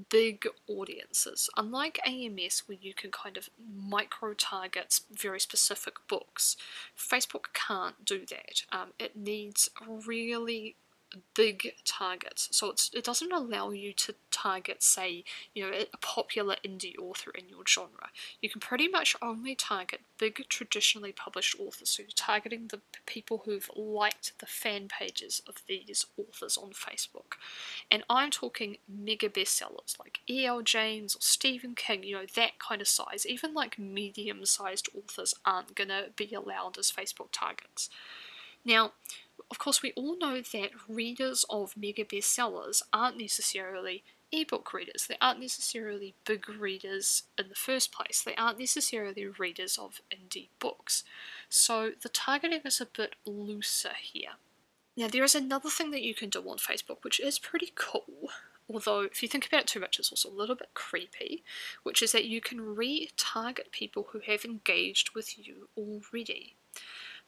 big 0.09 0.47
audiences. 0.67 1.49
Unlike 1.57 1.99
AMS, 2.05 2.63
where 2.65 2.77
you 2.79 2.93
can 2.93 3.11
kind 3.11 3.37
of 3.37 3.49
micro 3.75 4.33
target 4.33 5.01
very 5.11 5.39
specific 5.39 5.95
books, 6.07 6.55
Facebook 6.97 7.53
can't 7.53 8.05
do 8.05 8.25
that. 8.29 8.63
Um, 8.71 8.93
it 8.97 9.15
needs 9.17 9.69
really 10.05 10.75
big 11.33 11.73
targets. 11.85 12.49
So 12.51 12.73
it 12.93 13.03
doesn't 13.03 13.31
allow 13.31 13.71
you 13.71 13.93
to 13.93 14.15
target, 14.31 14.83
say, 14.83 15.23
you 15.53 15.63
know, 15.63 15.71
a 15.71 15.97
popular 15.97 16.55
indie 16.65 16.97
author 16.97 17.31
in 17.31 17.49
your 17.49 17.63
genre. 17.67 18.09
You 18.41 18.49
can 18.49 18.61
pretty 18.61 18.87
much 18.87 19.15
only 19.21 19.55
target 19.55 20.01
big 20.17 20.45
traditionally 20.49 21.11
published 21.11 21.59
authors. 21.59 21.89
So 21.89 22.03
you're 22.03 22.09
targeting 22.15 22.67
the 22.67 22.81
people 23.05 23.43
who've 23.45 23.69
liked 23.75 24.37
the 24.39 24.45
fan 24.45 24.87
pages 24.87 25.41
of 25.47 25.63
these 25.67 26.05
authors 26.17 26.57
on 26.57 26.71
Facebook. 26.71 27.37
And 27.89 28.03
I'm 28.09 28.31
talking 28.31 28.77
mega 28.87 29.29
bestsellers 29.29 29.99
like 29.99 30.19
E.L. 30.29 30.61
James 30.61 31.15
or 31.15 31.21
Stephen 31.21 31.75
King, 31.75 32.03
you 32.03 32.15
know, 32.15 32.25
that 32.35 32.59
kind 32.59 32.81
of 32.81 32.87
size. 32.87 33.25
Even 33.25 33.53
like 33.53 33.79
medium 33.79 34.45
sized 34.45 34.89
authors 34.95 35.33
aren't 35.45 35.75
going 35.75 35.89
to 35.89 36.05
be 36.15 36.33
allowed 36.33 36.77
as 36.77 36.91
Facebook 36.91 37.29
targets. 37.31 37.89
Now, 38.65 38.91
of 39.51 39.57
course, 39.57 39.81
we 39.81 39.93
all 39.93 40.17
know 40.17 40.41
that 40.41 40.71
readers 40.87 41.45
of 41.49 41.75
mega 41.75 42.05
bestsellers 42.05 42.83
aren't 42.93 43.17
necessarily 43.17 44.03
ebook 44.31 44.73
readers. 44.73 45.07
They 45.07 45.17
aren't 45.19 45.39
necessarily 45.39 46.13
big 46.25 46.47
readers 46.49 47.23
in 47.37 47.49
the 47.49 47.55
first 47.55 47.91
place. 47.91 48.21
They 48.21 48.35
aren't 48.35 48.59
necessarily 48.59 49.25
readers 49.25 49.77
of 49.77 50.01
indie 50.11 50.49
books. 50.59 51.03
So 51.49 51.91
the 52.01 52.09
targeting 52.09 52.61
is 52.63 52.79
a 52.79 52.85
bit 52.85 53.15
looser 53.25 53.93
here. 53.99 54.33
Now, 54.95 55.07
there 55.07 55.23
is 55.23 55.35
another 55.35 55.69
thing 55.69 55.91
that 55.91 56.03
you 56.03 56.13
can 56.13 56.29
do 56.29 56.41
on 56.41 56.57
Facebook, 56.57 57.03
which 57.03 57.19
is 57.19 57.39
pretty 57.39 57.71
cool. 57.75 58.29
Although, 58.71 59.01
if 59.01 59.23
you 59.23 59.29
think 59.29 59.47
about 59.47 59.61
it 59.61 59.67
too 59.67 59.79
much, 59.79 59.97
it's 59.97 60.11
also 60.11 60.29
a 60.29 60.31
little 60.31 60.55
bit 60.55 60.69
creepy, 60.75 61.43
which 61.83 62.03
is 62.03 62.11
that 62.11 62.25
you 62.25 62.39
can 62.39 62.59
retarget 62.59 63.71
people 63.71 64.09
who 64.11 64.19
have 64.27 64.45
engaged 64.45 65.15
with 65.15 65.39
you 65.39 65.69
already. 65.75 66.55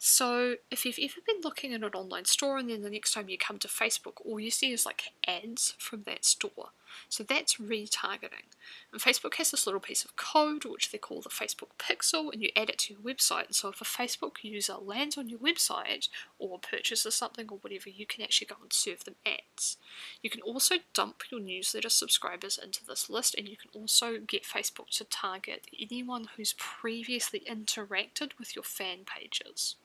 So 0.03 0.55
if 0.71 0.83
you've 0.83 0.97
ever 0.97 1.21
been 1.23 1.43
looking 1.43 1.73
in 1.73 1.83
an 1.83 1.91
online 1.93 2.25
store 2.25 2.57
and 2.57 2.67
then 2.67 2.81
the 2.81 2.89
next 2.89 3.13
time 3.13 3.29
you 3.29 3.37
come 3.37 3.59
to 3.59 3.67
Facebook, 3.67 4.13
all 4.25 4.39
you 4.39 4.49
see 4.49 4.71
is 4.71 4.83
like 4.83 5.11
ads 5.27 5.75
from 5.77 6.01
that 6.03 6.25
store. 6.25 6.69
So 7.07 7.23
that's 7.23 7.57
retargeting. 7.57 8.49
And 8.91 8.99
Facebook 8.99 9.35
has 9.35 9.51
this 9.51 9.67
little 9.67 9.79
piece 9.79 10.03
of 10.03 10.15
code 10.15 10.65
which 10.65 10.91
they 10.91 10.97
call 10.97 11.21
the 11.21 11.29
Facebook 11.29 11.69
Pixel, 11.77 12.33
and 12.33 12.41
you 12.41 12.49
add 12.55 12.71
it 12.71 12.79
to 12.79 12.93
your 12.93 13.01
website. 13.03 13.45
And 13.45 13.55
so 13.55 13.69
if 13.69 13.79
a 13.79 13.83
Facebook 13.83 14.37
user 14.41 14.73
lands 14.73 15.19
on 15.19 15.29
your 15.29 15.37
website 15.37 16.09
or 16.39 16.57
purchases 16.57 17.13
something 17.13 17.47
or 17.51 17.59
whatever, 17.59 17.89
you 17.89 18.07
can 18.07 18.23
actually 18.23 18.47
go 18.47 18.55
and 18.59 18.73
serve 18.73 19.03
them 19.03 19.17
ads. 19.23 19.77
You 20.23 20.31
can 20.31 20.41
also 20.41 20.77
dump 20.95 21.25
your 21.29 21.41
newsletter 21.41 21.89
subscribers 21.89 22.57
into 22.57 22.83
this 22.83 23.07
list, 23.07 23.35
and 23.37 23.47
you 23.47 23.55
can 23.55 23.69
also 23.79 24.17
get 24.17 24.45
Facebook 24.45 24.89
to 24.97 25.03
target 25.03 25.67
anyone 25.79 26.27
who's 26.35 26.55
previously 26.57 27.43
interacted 27.47 28.31
with 28.39 28.55
your 28.55 28.63
fan 28.63 29.05
pages. 29.05 29.75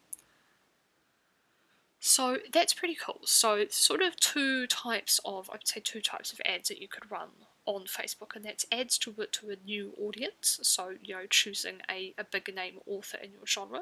So 2.00 2.38
that's 2.52 2.74
pretty 2.74 2.94
cool. 2.94 3.20
So 3.24 3.66
sort 3.70 4.02
of 4.02 4.16
two 4.16 4.66
types 4.66 5.20
of, 5.24 5.50
I'd 5.52 5.66
say 5.66 5.80
two 5.82 6.00
types 6.00 6.32
of 6.32 6.40
ads 6.44 6.68
that 6.68 6.80
you 6.80 6.88
could 6.88 7.10
run 7.10 7.28
on 7.66 7.84
Facebook, 7.84 8.34
and 8.34 8.44
that's 8.44 8.64
ads 8.72 8.96
to 8.98 9.12
to 9.12 9.50
a 9.50 9.56
new 9.64 9.92
audience. 10.00 10.60
So 10.62 10.94
you 11.02 11.14
know, 11.14 11.26
choosing 11.28 11.78
a, 11.90 12.14
a 12.16 12.24
big 12.24 12.54
name 12.54 12.78
author 12.86 13.18
in 13.18 13.32
your 13.32 13.46
genre, 13.46 13.80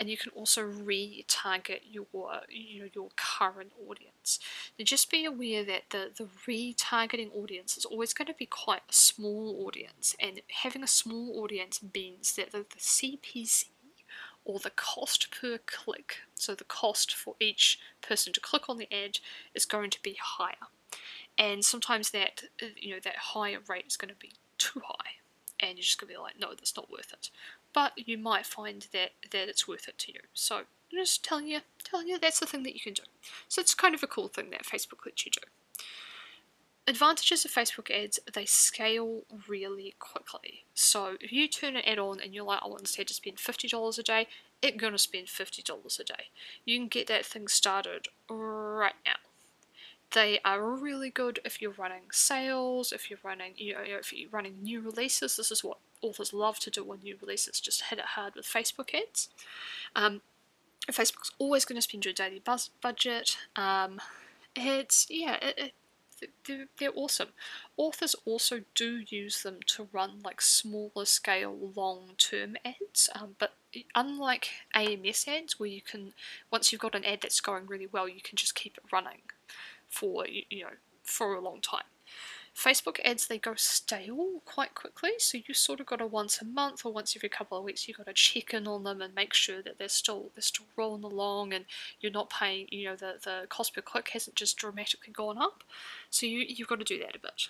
and 0.00 0.08
you 0.08 0.16
can 0.16 0.32
also 0.32 0.66
retarget 0.66 1.80
your 1.90 2.06
you 2.48 2.80
know 2.80 2.88
your 2.94 3.10
current 3.16 3.72
audience. 3.88 4.40
Now 4.78 4.84
just 4.84 5.10
be 5.10 5.24
aware 5.24 5.64
that 5.64 5.90
the 5.90 6.10
the 6.16 6.28
retargeting 6.48 7.34
audience 7.36 7.76
is 7.76 7.84
always 7.84 8.14
going 8.14 8.28
to 8.28 8.34
be 8.34 8.46
quite 8.46 8.82
a 8.88 8.92
small 8.92 9.64
audience, 9.66 10.16
and 10.18 10.40
having 10.62 10.82
a 10.82 10.88
small 10.88 11.42
audience 11.42 11.80
means 11.94 12.34
that 12.36 12.52
the, 12.52 12.58
the 12.58 12.78
CPC 12.78 13.66
or 14.46 14.60
the 14.60 14.70
cost 14.70 15.28
per 15.30 15.58
click, 15.66 16.18
so 16.34 16.54
the 16.54 16.64
cost 16.64 17.12
for 17.12 17.34
each 17.40 17.78
person 18.00 18.32
to 18.32 18.40
click 18.40 18.68
on 18.68 18.78
the 18.78 18.88
ad 18.94 19.18
is 19.54 19.64
going 19.64 19.90
to 19.90 20.02
be 20.02 20.16
higher. 20.22 20.68
And 21.36 21.64
sometimes 21.64 22.12
that 22.12 22.44
you 22.76 22.94
know 22.94 23.00
that 23.02 23.16
higher 23.16 23.58
rate 23.68 23.84
is 23.88 23.96
going 23.96 24.08
to 24.08 24.18
be 24.18 24.32
too 24.56 24.80
high, 24.86 25.16
and 25.60 25.76
you're 25.76 25.82
just 25.82 26.00
gonna 26.00 26.12
be 26.12 26.18
like, 26.18 26.38
no, 26.40 26.50
that's 26.50 26.76
not 26.76 26.90
worth 26.90 27.12
it. 27.12 27.30
But 27.72 27.92
you 27.96 28.16
might 28.16 28.46
find 28.46 28.86
that 28.92 29.10
that 29.30 29.48
it's 29.48 29.68
worth 29.68 29.88
it 29.88 29.98
to 29.98 30.12
you. 30.12 30.20
So 30.32 30.58
I'm 30.58 30.64
just 30.92 31.24
telling 31.24 31.48
you, 31.48 31.60
telling 31.84 32.08
you 32.08 32.18
that's 32.18 32.40
the 32.40 32.46
thing 32.46 32.62
that 32.62 32.74
you 32.74 32.80
can 32.80 32.94
do. 32.94 33.02
So 33.48 33.60
it's 33.60 33.74
kind 33.74 33.94
of 33.94 34.02
a 34.02 34.06
cool 34.06 34.28
thing 34.28 34.50
that 34.50 34.64
Facebook 34.64 35.04
lets 35.04 35.26
you 35.26 35.32
do. 35.32 35.40
Advantages 36.88 37.44
of 37.44 37.50
Facebook 37.50 37.90
ads, 37.90 38.20
they 38.32 38.44
scale 38.44 39.22
really 39.48 39.94
quickly. 39.98 40.64
So 40.74 41.16
if 41.20 41.32
you 41.32 41.48
turn 41.48 41.74
an 41.76 41.82
ad 41.84 41.98
on 41.98 42.20
and 42.20 42.32
you're 42.32 42.44
like, 42.44 42.60
I 42.62 42.68
want 42.68 42.82
this 42.82 42.98
ad 42.98 43.08
to 43.08 43.14
spend 43.14 43.38
$50 43.38 43.98
a 43.98 44.02
day, 44.02 44.28
it's 44.62 44.76
gonna 44.76 44.98
spend 44.98 45.26
$50 45.26 46.00
a 46.00 46.04
day. 46.04 46.14
You 46.64 46.78
can 46.78 46.88
get 46.88 47.08
that 47.08 47.26
thing 47.26 47.48
started 47.48 48.06
right 48.28 48.94
now. 49.04 49.16
They 50.12 50.38
are 50.44 50.62
really 50.62 51.10
good 51.10 51.40
if 51.44 51.60
you're 51.60 51.72
running 51.72 52.04
sales, 52.12 52.92
if 52.92 53.10
you're 53.10 53.18
running, 53.24 53.54
you 53.56 53.74
know, 53.74 53.80
if 53.84 54.12
you're 54.12 54.30
running 54.30 54.62
new 54.62 54.80
releases. 54.80 55.36
This 55.36 55.50
is 55.50 55.64
what 55.64 55.78
authors 56.00 56.32
love 56.32 56.60
to 56.60 56.70
do 56.70 56.88
on 56.90 57.00
new 57.02 57.16
releases, 57.20 57.60
just 57.60 57.84
hit 57.84 57.98
it 57.98 58.04
hard 58.04 58.34
with 58.36 58.46
Facebook 58.46 58.94
ads. 58.94 59.28
Um, 59.94 60.20
Facebook's 60.92 61.32
always 61.38 61.64
going 61.64 61.76
to 61.76 61.82
spend 61.82 62.04
your 62.04 62.14
daily 62.14 62.38
buzz 62.38 62.70
budget. 62.80 63.36
Um, 63.56 64.00
it's 64.54 65.06
yeah, 65.10 65.36
it, 65.42 65.58
it, 65.58 65.72
they're, 66.78 66.90
awesome. 66.94 67.28
Authors 67.76 68.14
also 68.24 68.62
do 68.74 69.02
use 69.08 69.42
them 69.42 69.58
to 69.66 69.88
run 69.92 70.20
like 70.24 70.40
smaller 70.40 71.04
scale 71.04 71.72
long 71.74 72.10
term 72.18 72.56
ads, 72.64 73.10
um, 73.14 73.36
but 73.38 73.54
unlike 73.94 74.50
AMS 74.74 75.26
ads 75.28 75.58
where 75.58 75.68
you 75.68 75.82
can 75.82 76.12
once 76.50 76.72
you've 76.72 76.80
got 76.80 76.94
an 76.94 77.04
ad 77.04 77.20
that's 77.22 77.40
going 77.40 77.66
really 77.66 77.88
well, 77.90 78.08
you 78.08 78.20
can 78.22 78.36
just 78.36 78.54
keep 78.54 78.76
it 78.78 78.84
running 78.92 79.22
for 79.88 80.26
you 80.26 80.62
know 80.62 80.70
for 81.02 81.34
a 81.34 81.40
long 81.40 81.60
time. 81.60 81.84
Facebook 82.56 82.98
ads 83.04 83.26
they 83.26 83.38
go 83.38 83.54
stale 83.54 84.40
quite 84.46 84.74
quickly, 84.74 85.10
so 85.18 85.38
you 85.46 85.52
sort 85.52 85.78
of 85.78 85.86
got 85.86 85.98
to 85.98 86.06
once 86.06 86.40
a 86.40 86.44
month 86.44 86.86
or 86.86 86.92
once 86.92 87.14
every 87.14 87.28
couple 87.28 87.58
of 87.58 87.64
weeks 87.64 87.86
you 87.86 87.92
got 87.92 88.06
to 88.06 88.14
check 88.14 88.54
in 88.54 88.66
on 88.66 88.82
them 88.82 89.02
and 89.02 89.14
make 89.14 89.34
sure 89.34 89.60
that 89.60 89.78
they're 89.78 89.88
still 89.88 90.30
they're 90.34 90.40
still 90.40 90.64
rolling 90.74 91.04
along 91.04 91.52
and 91.52 91.66
you're 92.00 92.10
not 92.10 92.30
paying 92.30 92.66
you 92.70 92.86
know 92.86 92.96
the 92.96 93.16
the 93.22 93.46
cost 93.50 93.74
per 93.74 93.82
click 93.82 94.08
hasn't 94.08 94.36
just 94.36 94.56
dramatically 94.56 95.12
gone 95.12 95.36
up. 95.36 95.64
So 96.08 96.24
you 96.24 96.46
you've 96.48 96.68
got 96.68 96.78
to 96.78 96.84
do 96.84 96.98
that 97.00 97.14
a 97.14 97.18
bit. 97.18 97.48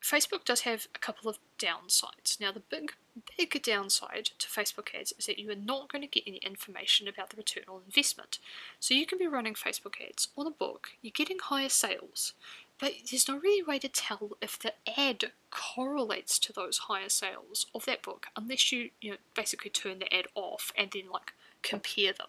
Facebook 0.00 0.44
does 0.44 0.62
have 0.62 0.86
a 0.94 0.98
couple 0.98 1.28
of 1.28 1.38
downsides. 1.58 2.40
Now, 2.40 2.52
the 2.52 2.60
big, 2.60 2.94
big 3.36 3.62
downside 3.62 4.30
to 4.38 4.48
Facebook 4.48 4.94
ads 4.98 5.12
is 5.18 5.26
that 5.26 5.38
you 5.38 5.50
are 5.50 5.54
not 5.54 5.92
going 5.92 6.00
to 6.00 6.08
get 6.08 6.24
any 6.26 6.38
information 6.38 7.06
about 7.06 7.30
the 7.30 7.36
return 7.36 7.64
on 7.68 7.82
investment. 7.84 8.38
So, 8.78 8.94
you 8.94 9.04
can 9.04 9.18
be 9.18 9.26
running 9.26 9.52
Facebook 9.52 9.96
ads 10.00 10.28
on 10.36 10.46
a 10.46 10.50
book, 10.50 10.92
you're 11.02 11.12
getting 11.14 11.38
higher 11.38 11.68
sales, 11.68 12.32
but 12.80 12.94
there's 13.10 13.28
no 13.28 13.36
really 13.36 13.62
way 13.62 13.78
to 13.78 13.88
tell 13.88 14.30
if 14.40 14.58
the 14.58 14.72
ad 14.98 15.32
correlates 15.50 16.38
to 16.38 16.52
those 16.52 16.78
higher 16.78 17.10
sales 17.10 17.66
of 17.74 17.84
that 17.84 18.02
book 18.02 18.28
unless 18.34 18.72
you, 18.72 18.90
you 19.00 19.12
know, 19.12 19.16
basically 19.34 19.70
turn 19.70 19.98
the 19.98 20.12
ad 20.14 20.26
off 20.34 20.72
and 20.76 20.90
then 20.92 21.10
like 21.12 21.32
compare 21.62 22.12
them. 22.12 22.28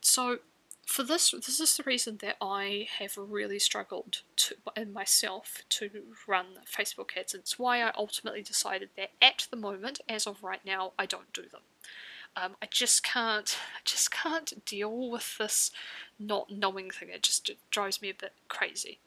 So 0.00 0.38
for 0.86 1.02
this, 1.02 1.30
this 1.30 1.60
is 1.60 1.76
the 1.76 1.82
reason 1.82 2.18
that 2.22 2.36
I 2.40 2.88
have 2.98 3.16
really 3.16 3.58
struggled 3.58 4.22
to, 4.36 4.56
in 4.76 4.92
myself 4.92 5.62
to 5.68 5.90
run 6.26 6.46
Facebook 6.66 7.16
ads. 7.16 7.34
It's 7.34 7.58
why 7.58 7.82
I 7.82 7.92
ultimately 7.96 8.42
decided 8.42 8.88
that 8.96 9.10
at 9.20 9.46
the 9.50 9.56
moment, 9.56 10.00
as 10.08 10.26
of 10.26 10.42
right 10.42 10.64
now, 10.64 10.92
I 10.98 11.04
don't 11.04 11.32
do 11.32 11.42
them. 11.42 11.60
Um, 12.34 12.56
I 12.62 12.66
just 12.70 13.02
can't, 13.02 13.56
I 13.76 13.80
just 13.84 14.10
can't 14.10 14.64
deal 14.64 15.10
with 15.10 15.36
this 15.36 15.70
not 16.18 16.50
knowing 16.50 16.90
thing. 16.90 17.10
It 17.10 17.22
just 17.22 17.50
drives 17.70 18.00
me 18.00 18.08
a 18.08 18.14
bit 18.14 18.32
crazy 18.48 19.00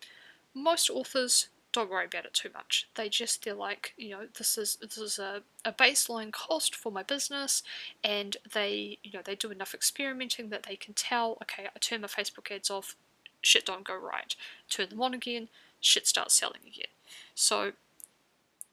most 0.54 0.90
authors 0.90 1.48
don't 1.74 1.90
worry 1.90 2.06
about 2.06 2.26
it 2.26 2.34
too 2.34 2.50
much. 2.54 2.88
They 2.96 3.10
just 3.10 3.44
they're 3.44 3.56
like, 3.56 3.94
you 3.98 4.12
know, 4.12 4.28
this 4.38 4.58
is 4.58 4.78
this 4.78 4.98
is 4.98 5.20
a, 5.20 5.42
a 5.66 5.74
baseline 5.74 6.32
cost 6.32 6.76
for 6.76 6.92
my 6.92 7.04
business 7.04 7.64
and 8.04 8.38
they 8.54 9.00
you 9.04 9.12
know, 9.12 9.22
they 9.26 9.36
do 9.36 9.50
enough 9.50 9.74
experimenting 9.74 10.50
that 10.50 10.64
they 10.64 10.76
can 10.76 10.94
tell, 10.94 11.38
okay, 11.42 11.66
I 11.66 11.80
turn 11.80 12.02
my 12.02 12.08
Facebook 12.08 12.52
ads 12.52 12.70
off, 12.70 12.96
shit 13.42 13.66
don't 13.66 13.84
go 13.84 13.96
right. 13.96 14.36
Turn 14.70 14.90
them 14.90 15.02
on 15.02 15.14
again, 15.14 15.50
shit 15.82 16.08
starts 16.08 16.36
selling 16.36 16.62
again. 16.68 16.92
So 17.34 17.74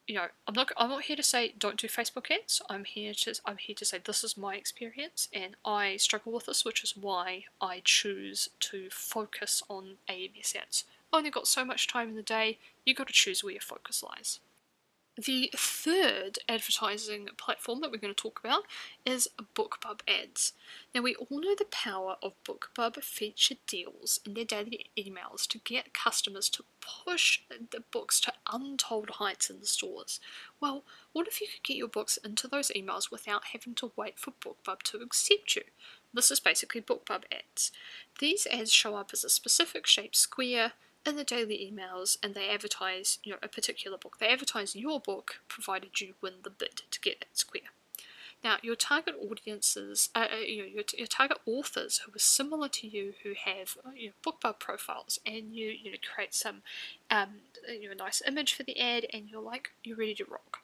you 0.07 0.15
know, 0.15 0.27
I'm 0.47 0.53
not 0.53 0.71
I'm 0.77 0.89
not 0.89 1.03
here 1.03 1.15
to 1.15 1.23
say 1.23 1.55
don't 1.57 1.79
do 1.79 1.87
Facebook 1.87 2.29
ads. 2.29 2.61
I'm 2.69 2.83
here 2.83 3.15
to 3.15 3.33
I'm 3.45 3.57
here 3.57 3.75
to 3.75 3.85
say 3.85 3.97
this 3.97 4.23
is 4.23 4.37
my 4.37 4.55
experience 4.55 5.27
and 5.33 5.55
I 5.65 5.97
struggle 5.97 6.33
with 6.33 6.45
this, 6.45 6.63
which 6.63 6.83
is 6.83 6.95
why 6.95 7.45
I 7.59 7.81
choose 7.83 8.49
to 8.59 8.89
focus 8.91 9.63
on 9.69 9.95
AMS 10.07 10.55
ads 10.55 10.83
only 11.13 11.29
got 11.29 11.47
so 11.47 11.65
much 11.65 11.87
time 11.87 12.09
in 12.09 12.15
the 12.15 12.21
day, 12.21 12.59
you 12.85 12.93
got 12.93 13.07
to 13.07 13.13
choose 13.13 13.43
where 13.43 13.53
your 13.53 13.61
focus 13.61 14.03
lies. 14.03 14.39
The 15.17 15.51
third 15.53 16.39
advertising 16.47 17.27
platform 17.37 17.81
that 17.81 17.91
we're 17.91 17.97
going 17.97 18.13
to 18.13 18.21
talk 18.21 18.39
about 18.39 18.63
is 19.05 19.27
BookBub 19.55 19.99
ads. 20.07 20.53
Now, 20.95 21.01
we 21.01 21.15
all 21.15 21.41
know 21.41 21.53
the 21.53 21.65
power 21.69 22.15
of 22.23 22.33
BookBub 22.45 23.03
featured 23.03 23.57
deals 23.67 24.21
in 24.25 24.35
their 24.35 24.45
daily 24.45 24.89
emails 24.97 25.45
to 25.49 25.59
get 25.59 25.93
customers 25.93 26.47
to 26.51 26.63
push 26.79 27.41
the 27.49 27.83
books 27.91 28.21
to 28.21 28.33
untold 28.51 29.09
heights 29.11 29.49
in 29.49 29.59
the 29.59 29.65
stores. 29.65 30.21
Well, 30.61 30.83
what 31.11 31.27
if 31.27 31.41
you 31.41 31.47
could 31.47 31.63
get 31.63 31.77
your 31.77 31.89
books 31.89 32.15
into 32.23 32.47
those 32.47 32.71
emails 32.73 33.11
without 33.11 33.47
having 33.51 33.75
to 33.75 33.91
wait 33.97 34.17
for 34.17 34.31
BookBub 34.31 34.81
to 34.83 34.99
accept 34.99 35.57
you? 35.57 35.63
This 36.13 36.31
is 36.31 36.39
basically 36.39 36.81
BookBub 36.81 37.23
ads. 37.31 37.73
These 38.19 38.47
ads 38.47 38.71
show 38.71 38.95
up 38.95 39.09
as 39.11 39.25
a 39.25 39.29
specific 39.29 39.85
shaped 39.87 40.15
square 40.15 40.71
in 41.05 41.15
the 41.15 41.23
daily 41.23 41.71
emails 41.71 42.17
and 42.21 42.35
they 42.35 42.49
advertise 42.49 43.19
you 43.23 43.31
know 43.31 43.39
a 43.41 43.47
particular 43.47 43.97
book. 43.97 44.17
They 44.19 44.29
advertise 44.29 44.75
your 44.75 44.99
book 44.99 45.41
provided 45.47 46.01
you 46.01 46.15
win 46.21 46.35
the 46.43 46.49
bid 46.49 46.81
to 46.89 46.99
get 46.99 47.19
that 47.19 47.37
square. 47.37 47.71
Now, 48.43 48.57
your 48.63 48.75
target 48.75 49.15
audiences, 49.21 50.09
uh, 50.15 50.25
uh, 50.33 50.37
you 50.37 50.63
know, 50.63 50.67
your, 50.67 50.83
your 50.97 51.05
target 51.05 51.37
authors 51.45 51.99
who 51.99 52.15
are 52.15 52.19
similar 52.19 52.69
to 52.69 52.87
you, 52.87 53.13
who 53.21 53.33
have 53.45 53.77
uh, 53.85 53.91
you 53.95 54.07
know, 54.07 54.13
BookBub 54.31 54.59
profiles, 54.59 55.19
and 55.25 55.53
you 55.53 55.67
you 55.67 55.91
know 55.91 55.97
create 56.13 56.33
some 56.33 56.63
um, 57.11 57.41
you 57.67 57.85
know, 57.85 57.91
a 57.91 57.95
nice 57.95 58.21
image 58.25 58.53
for 58.53 58.63
the 58.63 58.79
ad, 58.79 59.05
and 59.13 59.29
you're 59.29 59.41
like 59.41 59.71
you're 59.83 59.97
ready 59.97 60.15
to 60.15 60.25
rock. 60.25 60.59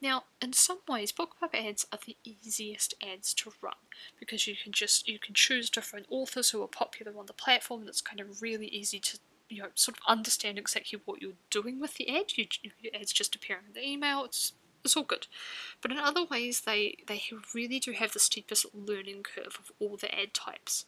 Now, 0.00 0.24
in 0.42 0.52
some 0.52 0.80
ways, 0.88 1.12
BookBub 1.12 1.54
ads 1.54 1.86
are 1.92 1.98
the 2.04 2.16
easiest 2.24 2.94
ads 3.02 3.32
to 3.34 3.52
run 3.62 3.74
because 4.18 4.46
you 4.46 4.54
can 4.60 4.72
just 4.72 5.08
you 5.08 5.18
can 5.18 5.34
choose 5.34 5.70
different 5.70 6.06
authors 6.10 6.50
who 6.50 6.62
are 6.62 6.68
popular 6.68 7.12
on 7.18 7.26
the 7.26 7.32
platform. 7.32 7.80
And 7.80 7.88
it's 7.88 8.00
kind 8.00 8.20
of 8.20 8.42
really 8.42 8.66
easy 8.66 8.98
to 8.98 9.18
you 9.54 9.62
know 9.62 9.68
sort 9.74 9.96
of 9.96 10.02
understand 10.06 10.58
exactly 10.58 11.00
what 11.04 11.22
you're 11.22 11.32
doing 11.50 11.80
with 11.80 11.94
the 11.94 12.08
ad. 12.08 12.36
You, 12.36 12.46
your 12.80 12.94
ad's 12.94 13.12
just 13.12 13.34
appearing 13.34 13.64
in 13.68 13.72
the 13.74 13.86
email. 13.86 14.24
It's 14.24 14.52
it's 14.84 14.96
all 14.96 15.02
good. 15.04 15.26
But 15.80 15.92
in 15.92 15.98
other 15.98 16.24
ways, 16.24 16.62
they 16.62 16.96
they 17.06 17.22
really 17.54 17.78
do 17.78 17.92
have 17.92 18.12
the 18.12 18.18
steepest 18.18 18.66
learning 18.74 19.22
curve 19.22 19.58
of 19.58 19.72
all 19.80 19.96
the 19.96 20.14
ad 20.14 20.34
types. 20.34 20.84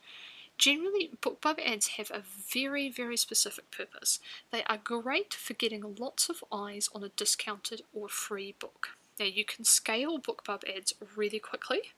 Generally, 0.59 1.11
BookBub 1.20 1.59
ads 1.64 1.88
have 1.98 2.11
a 2.11 2.22
very, 2.50 2.88
very 2.88 3.16
specific 3.16 3.70
purpose. 3.70 4.20
They 4.50 4.62
are 4.64 4.79
great 4.79 5.35
for 5.35 5.52
getting 5.52 5.96
lots 5.98 6.31
of 6.31 6.42
eyes 6.50 6.88
on 6.94 7.05
a 7.05 7.11
discounted 7.11 7.83
or 7.92 8.09
free 8.09 8.55
book. 8.59 8.96
Now, 9.18 9.26
you 9.26 9.44
can 9.44 9.64
scale 9.64 10.18
BookBub 10.18 10.62
ads 10.74 10.94
really 11.14 11.38
quickly, 11.38 11.92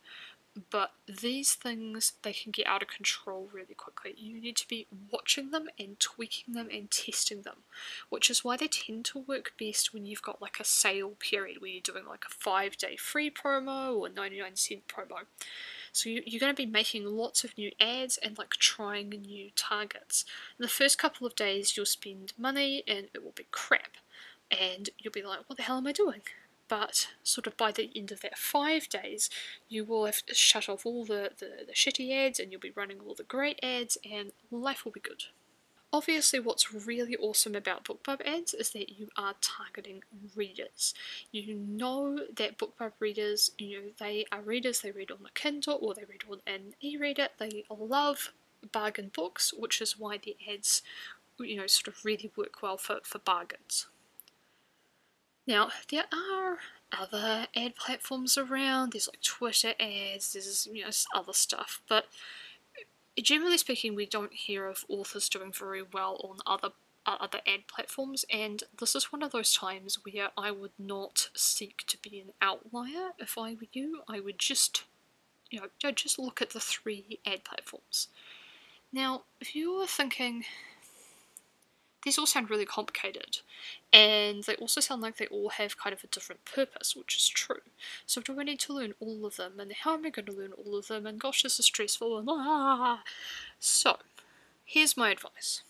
but 0.71 0.93
these 1.07 1.55
things 1.55 2.13
they 2.23 2.33
can 2.33 2.53
get 2.53 2.67
out 2.67 2.83
of 2.83 2.89
control 2.89 3.49
really 3.53 3.75
quickly. 3.75 4.15
You 4.17 4.41
need 4.41 4.57
to 4.57 4.69
be 4.69 4.87
watching 5.11 5.51
them 5.51 5.69
and 5.79 5.99
tweaking 5.99 6.55
them 6.55 6.69
and 6.73 6.91
testing 6.91 7.43
them, 7.43 7.59
which 8.09 8.31
is 8.31 8.45
why 8.45 8.57
they 8.57 8.69
tend 8.69 9.05
to 9.07 9.21
work 9.21 9.53
best 9.59 9.93
when 9.93 10.07
you've 10.07 10.23
got 10.23 10.43
like 10.43 10.59
a 10.61 10.65
sale 10.65 11.13
period 11.19 11.61
where 11.61 11.71
you're 11.71 11.81
doing 11.81 12.05
like 12.07 12.25
a 12.27 12.33
five 12.35 12.77
day 12.77 12.97
free 12.97 13.31
promo 13.31 13.97
or 13.97 14.09
99 14.09 14.57
cent 14.57 14.89
promo. 14.89 15.25
So 15.93 16.11
you, 16.11 16.23
are 16.37 16.41
going 16.41 16.55
to 16.55 16.63
be 16.63 16.67
making 16.67 17.05
lots 17.07 17.45
of 17.45 17.57
new 17.57 17.73
ads 17.81 18.19
and 18.19 18.39
like 18.39 18.51
trying 18.51 19.09
new 19.09 19.51
targets. 19.57 20.25
In 20.59 20.63
the 20.63 20.69
first 20.69 20.99
couple 20.99 21.27
of 21.27 21.35
days, 21.35 21.77
you'll 21.77 21.87
spend 21.87 22.33
money 22.39 22.83
and 22.87 23.09
it 23.15 23.25
will 23.25 23.33
be 23.35 23.47
crap, 23.51 23.97
and 24.51 24.91
you'll 24.99 25.13
be 25.13 25.23
like, 25.23 25.41
what 25.49 25.57
the 25.57 25.63
hell 25.63 25.79
am 25.79 25.87
I 25.87 25.93
doing? 25.93 26.23
But 26.69 27.09
sort 27.23 27.47
of 27.47 27.57
by 27.57 27.73
the 27.73 27.91
end 27.97 28.13
of 28.13 28.21
that 28.21 28.39
five 28.39 28.89
days, 28.89 29.31
you 29.69 29.85
will 29.85 30.07
have 30.07 30.23
shut 30.33 30.69
off 30.69 30.87
all 30.87 31.05
the, 31.05 31.33
the, 31.39 31.65
the 31.67 31.73
shitty 31.73 32.13
ads 32.13 32.39
and 32.39 32.53
you'll 32.53 32.61
be 32.61 32.71
running 32.71 33.01
all 33.01 33.15
the 33.15 33.23
great 33.23 33.59
ads, 33.63 33.99
and 34.11 34.33
life 34.51 34.85
will 34.85 34.93
be 34.93 35.01
good. 35.01 35.25
Obviously, 35.91 36.39
what's 36.39 36.75
really 36.75 37.17
awesome 37.17 37.55
about 37.55 37.85
BookBub 37.85 38.21
ads 38.27 38.53
is 38.53 38.71
that 38.71 38.99
you 38.99 39.09
are 39.17 39.35
targeting 39.41 40.03
readers. 40.37 40.93
You 41.33 41.55
know 41.55 42.21
that 42.37 42.59
BookBub 42.59 42.93
readers, 43.01 43.53
you 43.57 43.79
know, 43.79 43.89
they 43.99 44.27
are 44.31 44.43
readers, 44.43 44.83
they 44.83 44.91
read 44.91 45.11
on 45.11 45.23
the 45.23 45.31
Kindle 45.33 45.79
or 45.81 45.95
they 45.95 46.05
read 46.05 46.25
on 46.31 46.41
an 46.47 46.75
e-reader, 46.83 47.29
they 47.39 47.65
love 47.71 48.33
bargain 48.71 49.11
books, 49.15 49.55
which 49.57 49.81
is 49.81 49.99
why 49.99 50.19
the 50.19 50.37
ads, 50.53 50.83
you 51.39 51.57
know, 51.57 51.67
sort 51.67 51.89
of 51.89 52.05
really 52.05 52.31
work 52.37 52.61
well 52.61 52.77
for, 52.77 52.99
for 53.03 53.19
bargains. 53.21 53.87
Now, 55.49 55.71
there 55.91 56.05
are 56.13 56.59
other 56.93 57.47
ad 57.57 57.75
platforms 57.75 58.37
around, 58.37 58.93
there's 58.93 59.09
like 59.09 59.23
Twitter 59.23 59.73
ads, 59.81 60.35
there's 60.35 60.69
you 60.71 60.85
know 60.85 60.91
other 61.15 61.33
stuff, 61.33 61.81
but 61.89 62.05
uh, 62.77 63.23
generally 63.23 63.57
speaking, 63.57 63.95
we 63.95 64.05
don't 64.05 64.35
hear 64.35 64.67
of 64.67 64.85
authors 64.91 65.31
doing 65.31 65.51
very 65.51 65.83
well 65.83 66.21
on 66.23 66.37
other 66.47 66.75
uh, 67.07 67.17
other 67.19 67.41
ad 67.47 67.67
platforms, 67.67 68.27
and 68.31 68.65
this 68.79 68.95
is 68.95 69.11
one 69.11 69.23
of 69.23 69.33
those 69.33 69.55
times 69.55 69.99
where 70.05 70.29
I 70.37 70.51
would 70.51 70.79
not 70.79 71.31
seek 71.35 71.83
to 71.87 71.97
be 71.97 72.21
an 72.21 72.33
outlier. 72.43 73.13
If 73.19 73.39
I 73.39 73.55
were 73.55 73.69
you, 73.73 74.03
I 74.07 74.21
would 74.21 74.39
just, 74.39 74.85
you 75.51 75.61
know, 75.61 75.91
just 75.93 76.19
look 76.19 76.43
at 76.43 76.51
the 76.51 76.61
three 76.61 77.21
ad 77.25 77.45
platforms. 77.45 78.09
Now, 78.93 79.23
if 79.41 79.57
you 79.57 79.79
were 79.79 79.87
thinking, 79.87 80.45
these 82.09 82.19
all 82.19 82.27
sound 82.27 82.49
really 82.49 82.65
complicated, 82.65 83.41
and 83.93 84.43
they 84.45 84.55
also 84.55 84.81
sound 84.81 85.03
like 85.03 85.19
they 85.19 85.27
all 85.27 85.51
have 85.51 85.77
kind 85.77 85.93
of 85.93 86.03
a 86.03 86.07
different 86.07 86.47
purpose, 86.47 86.97
which 86.97 87.17
is 87.17 87.29
true. 87.29 87.61
So 88.07 88.23
do 88.23 88.41
I 88.41 88.45
need 88.45 88.61
to 88.61 88.73
learn 88.73 88.95
all 88.99 89.27
of 89.27 89.37
them, 89.37 89.61
and 89.61 89.71
how 89.73 89.93
am 89.93 90.07
I 90.07 90.11
going 90.11 90.25
to 90.27 90.33
learn 90.33 90.53
all 90.53 90.79
of 90.79 90.89
them, 90.89 91.07
and 91.07 91.21
gosh, 91.21 91.43
this 91.43 91.59
is 91.59 91.67
stressful, 91.67 92.19
and 92.19 92.29
ah. 92.31 93.03
So, 93.61 93.99
here's 94.65 94.97
my 94.97 95.11
advice 95.11 95.63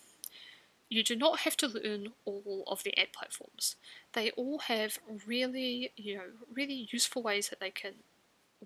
you 0.88 1.03
do 1.03 1.16
not 1.16 1.40
have 1.40 1.57
to 1.59 1.66
learn 1.66 2.12
all 2.24 2.62
of 2.66 2.83
the 2.85 2.96
ad 2.96 3.12
platforms. 3.12 3.77
They 4.12 4.31
all 4.31 4.61
have 4.61 4.98
really, 5.27 5.92
you 5.96 6.16
know, 6.16 6.22
really 6.55 6.88
useful 6.90 7.22
ways 7.22 7.51
that 7.51 7.61
they 7.61 7.70
can 7.70 7.94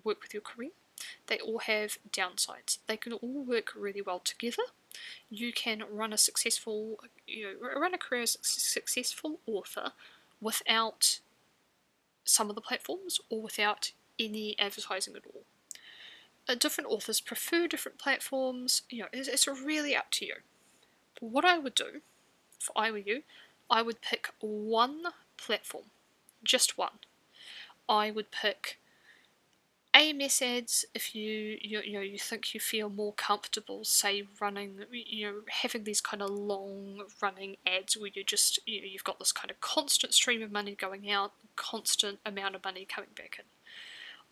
work 0.03 0.21
with 0.21 0.33
your 0.33 0.41
career. 0.41 0.71
They 1.27 1.39
all 1.39 1.59
have 1.59 1.97
downsides. 2.11 2.77
They 2.87 2.97
can 2.97 3.13
all 3.13 3.43
work 3.43 3.73
really 3.75 4.01
well 4.01 4.19
together. 4.19 4.63
You 5.29 5.53
can 5.53 5.83
run 5.91 6.13
a 6.13 6.17
successful, 6.17 6.99
you 7.27 7.57
know, 7.61 7.79
run 7.79 7.93
a 7.93 7.97
career 7.97 8.23
as 8.23 8.35
a 8.35 8.43
successful 8.43 9.39
author 9.45 9.91
without 10.41 11.19
some 12.23 12.49
of 12.49 12.55
the 12.55 12.61
platforms 12.61 13.19
or 13.29 13.41
without 13.41 13.91
any 14.19 14.57
advertising 14.59 15.15
at 15.15 15.23
all. 15.33 15.43
Uh, 16.47 16.55
different 16.55 16.89
authors 16.89 17.21
prefer 17.21 17.67
different 17.67 17.97
platforms. 17.97 18.83
You 18.89 19.03
know, 19.03 19.07
it's, 19.13 19.27
it's 19.27 19.47
really 19.47 19.95
up 19.95 20.11
to 20.11 20.25
you. 20.25 20.35
But 21.19 21.29
what 21.29 21.45
I 21.45 21.57
would 21.57 21.75
do 21.75 22.01
if 22.59 22.69
I 22.75 22.91
were 22.91 22.97
you, 22.97 23.23
I 23.69 23.81
would 23.81 24.01
pick 24.01 24.29
one 24.39 25.03
platform, 25.37 25.85
just 26.43 26.77
one. 26.77 26.99
I 27.89 28.11
would 28.11 28.31
pick 28.31 28.79
AMS 29.93 30.41
ads 30.41 30.85
if 30.95 31.13
you, 31.13 31.57
you 31.61 31.81
you 31.81 31.93
know 31.93 32.01
you 32.01 32.17
think 32.17 32.53
you 32.53 32.59
feel 32.59 32.89
more 32.89 33.13
comfortable, 33.13 33.83
say 33.83 34.23
running 34.41 34.85
you 34.91 35.25
know 35.31 35.41
having 35.49 35.83
these 35.83 36.01
kind 36.01 36.21
of 36.23 36.29
long 36.31 37.03
running 37.21 37.57
ads 37.67 37.95
where 37.97 38.09
you 38.13 38.23
just 38.23 38.59
you 38.65 38.81
know 38.81 38.87
you've 38.87 39.03
got 39.03 39.19
this 39.19 39.31
kind 39.31 39.51
of 39.51 39.59
constant 39.61 40.13
stream 40.13 40.41
of 40.41 40.51
money 40.51 40.73
going 40.75 41.09
out, 41.11 41.33
constant 41.55 42.19
amount 42.25 42.55
of 42.55 42.63
money 42.63 42.85
coming 42.85 43.11
back 43.15 43.37
in. 43.39 43.45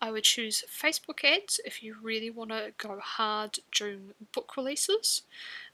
I 0.00 0.10
would 0.10 0.24
choose 0.24 0.64
Facebook 0.68 1.24
ads 1.24 1.60
if 1.64 1.82
you 1.82 1.96
really 2.02 2.30
want 2.30 2.50
to 2.50 2.72
go 2.76 2.98
hard 3.00 3.60
during 3.72 4.14
book 4.34 4.56
releases, 4.56 5.22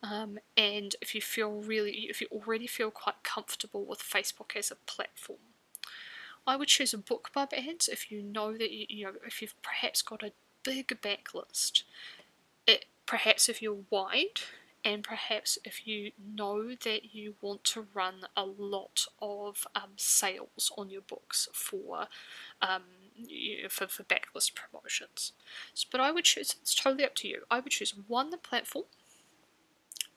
um, 0.03 0.38
and 0.57 0.96
if 1.01 1.14
you 1.14 1.22
feel 1.22 1.51
really, 1.53 2.09
if 2.11 2.20
you 2.20 2.29
already 2.31 2.66
feel 2.66 2.90
quite 2.90 3.22
comfortable 3.22 3.85
with 3.87 4.01
Facebook 4.01 4.55
as 4.57 4.70
a 4.70 4.77
platform. 4.77 5.48
I 6.49 6.57
would 6.57 6.69
choose 6.69 6.95
a 6.95 6.99
BookBub 6.99 7.53
ads 7.53 7.89
if 7.89 8.11
you 8.11 8.23
know 8.23 8.57
that 8.57 8.71
you, 8.71 8.87
you 8.89 9.05
know 9.05 9.13
if 9.27 9.43
you've 9.43 9.61
perhaps 9.63 10.01
got 10.01 10.23
a 10.23 10.33
big 10.65 10.89
backlist. 11.03 11.83
It 12.67 12.87
perhaps 13.05 13.49
if 13.49 13.61
you're 13.61 13.85
wide 13.91 14.41
and 14.83 15.05
perhaps 15.05 15.59
if 15.63 15.87
you 15.87 16.13
know 16.35 16.75
that 16.75 17.15
you 17.15 17.35
want 17.43 17.65
to 17.65 17.87
run 17.93 18.27
a 18.35 18.45
lot 18.47 19.07
of 19.21 19.67
um, 19.75 19.91
sales 19.97 20.73
on 20.79 20.89
your 20.89 21.03
books 21.03 21.49
for 21.53 22.07
um, 22.63 22.85
for, 23.69 23.87
for 23.87 24.05
backlist 24.05 24.53
promotions. 24.55 25.33
So, 25.75 25.87
but 25.93 26.01
I 26.01 26.11
would 26.13 26.25
choose, 26.25 26.57
it's 26.63 26.75
totally 26.75 27.05
up 27.05 27.15
to 27.17 27.29
you. 27.29 27.43
I 27.51 27.61
would 27.61 27.73
choose 27.73 27.95
one 28.07 28.33
platform 28.39 28.87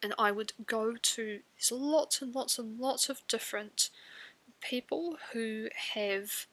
and 0.01 0.13
I 0.17 0.31
would 0.31 0.53
go 0.65 0.93
to, 0.93 1.39
there's 1.55 1.71
lots 1.71 2.21
and 2.21 2.33
lots 2.33 2.57
and 2.57 2.79
lots 2.79 3.09
of 3.09 3.27
different 3.27 3.89
people 4.61 5.17
who 5.33 5.67
have 5.93 6.47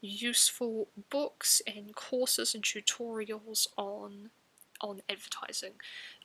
useful 0.00 0.88
books 1.10 1.62
and 1.66 1.94
courses 1.94 2.54
and 2.54 2.64
tutorials 2.64 3.68
on 3.76 4.30
on 4.82 5.00
advertising. 5.08 5.74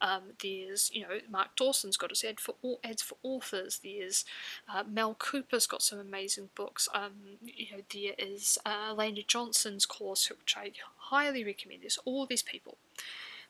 Um, 0.02 0.24
there's, 0.42 0.90
you 0.92 1.04
know, 1.04 1.20
Mark 1.30 1.56
Dawson's 1.56 1.96
got 1.96 2.10
his 2.10 2.24
ad 2.24 2.40
for 2.40 2.56
all 2.64 2.80
ads 2.84 3.04
for 3.04 3.16
authors. 3.22 3.82
There's 3.84 4.26
uh, 4.74 4.84
Mal 4.84 5.14
Cooper's 5.14 5.68
got 5.68 5.84
some 5.84 6.00
amazing 6.00 6.50
books. 6.56 6.90
Um, 6.94 7.38
you 7.44 7.68
know, 7.72 7.84
there 7.94 8.14
is 8.18 8.58
uh, 8.66 8.90
Elena 8.90 9.22
Johnson's 9.28 9.86
course, 9.86 10.30
which 10.30 10.56
I 10.58 10.72
highly 10.98 11.44
recommend. 11.44 11.84
There's 11.84 12.00
all 12.04 12.26
these 12.26 12.42
people. 12.42 12.78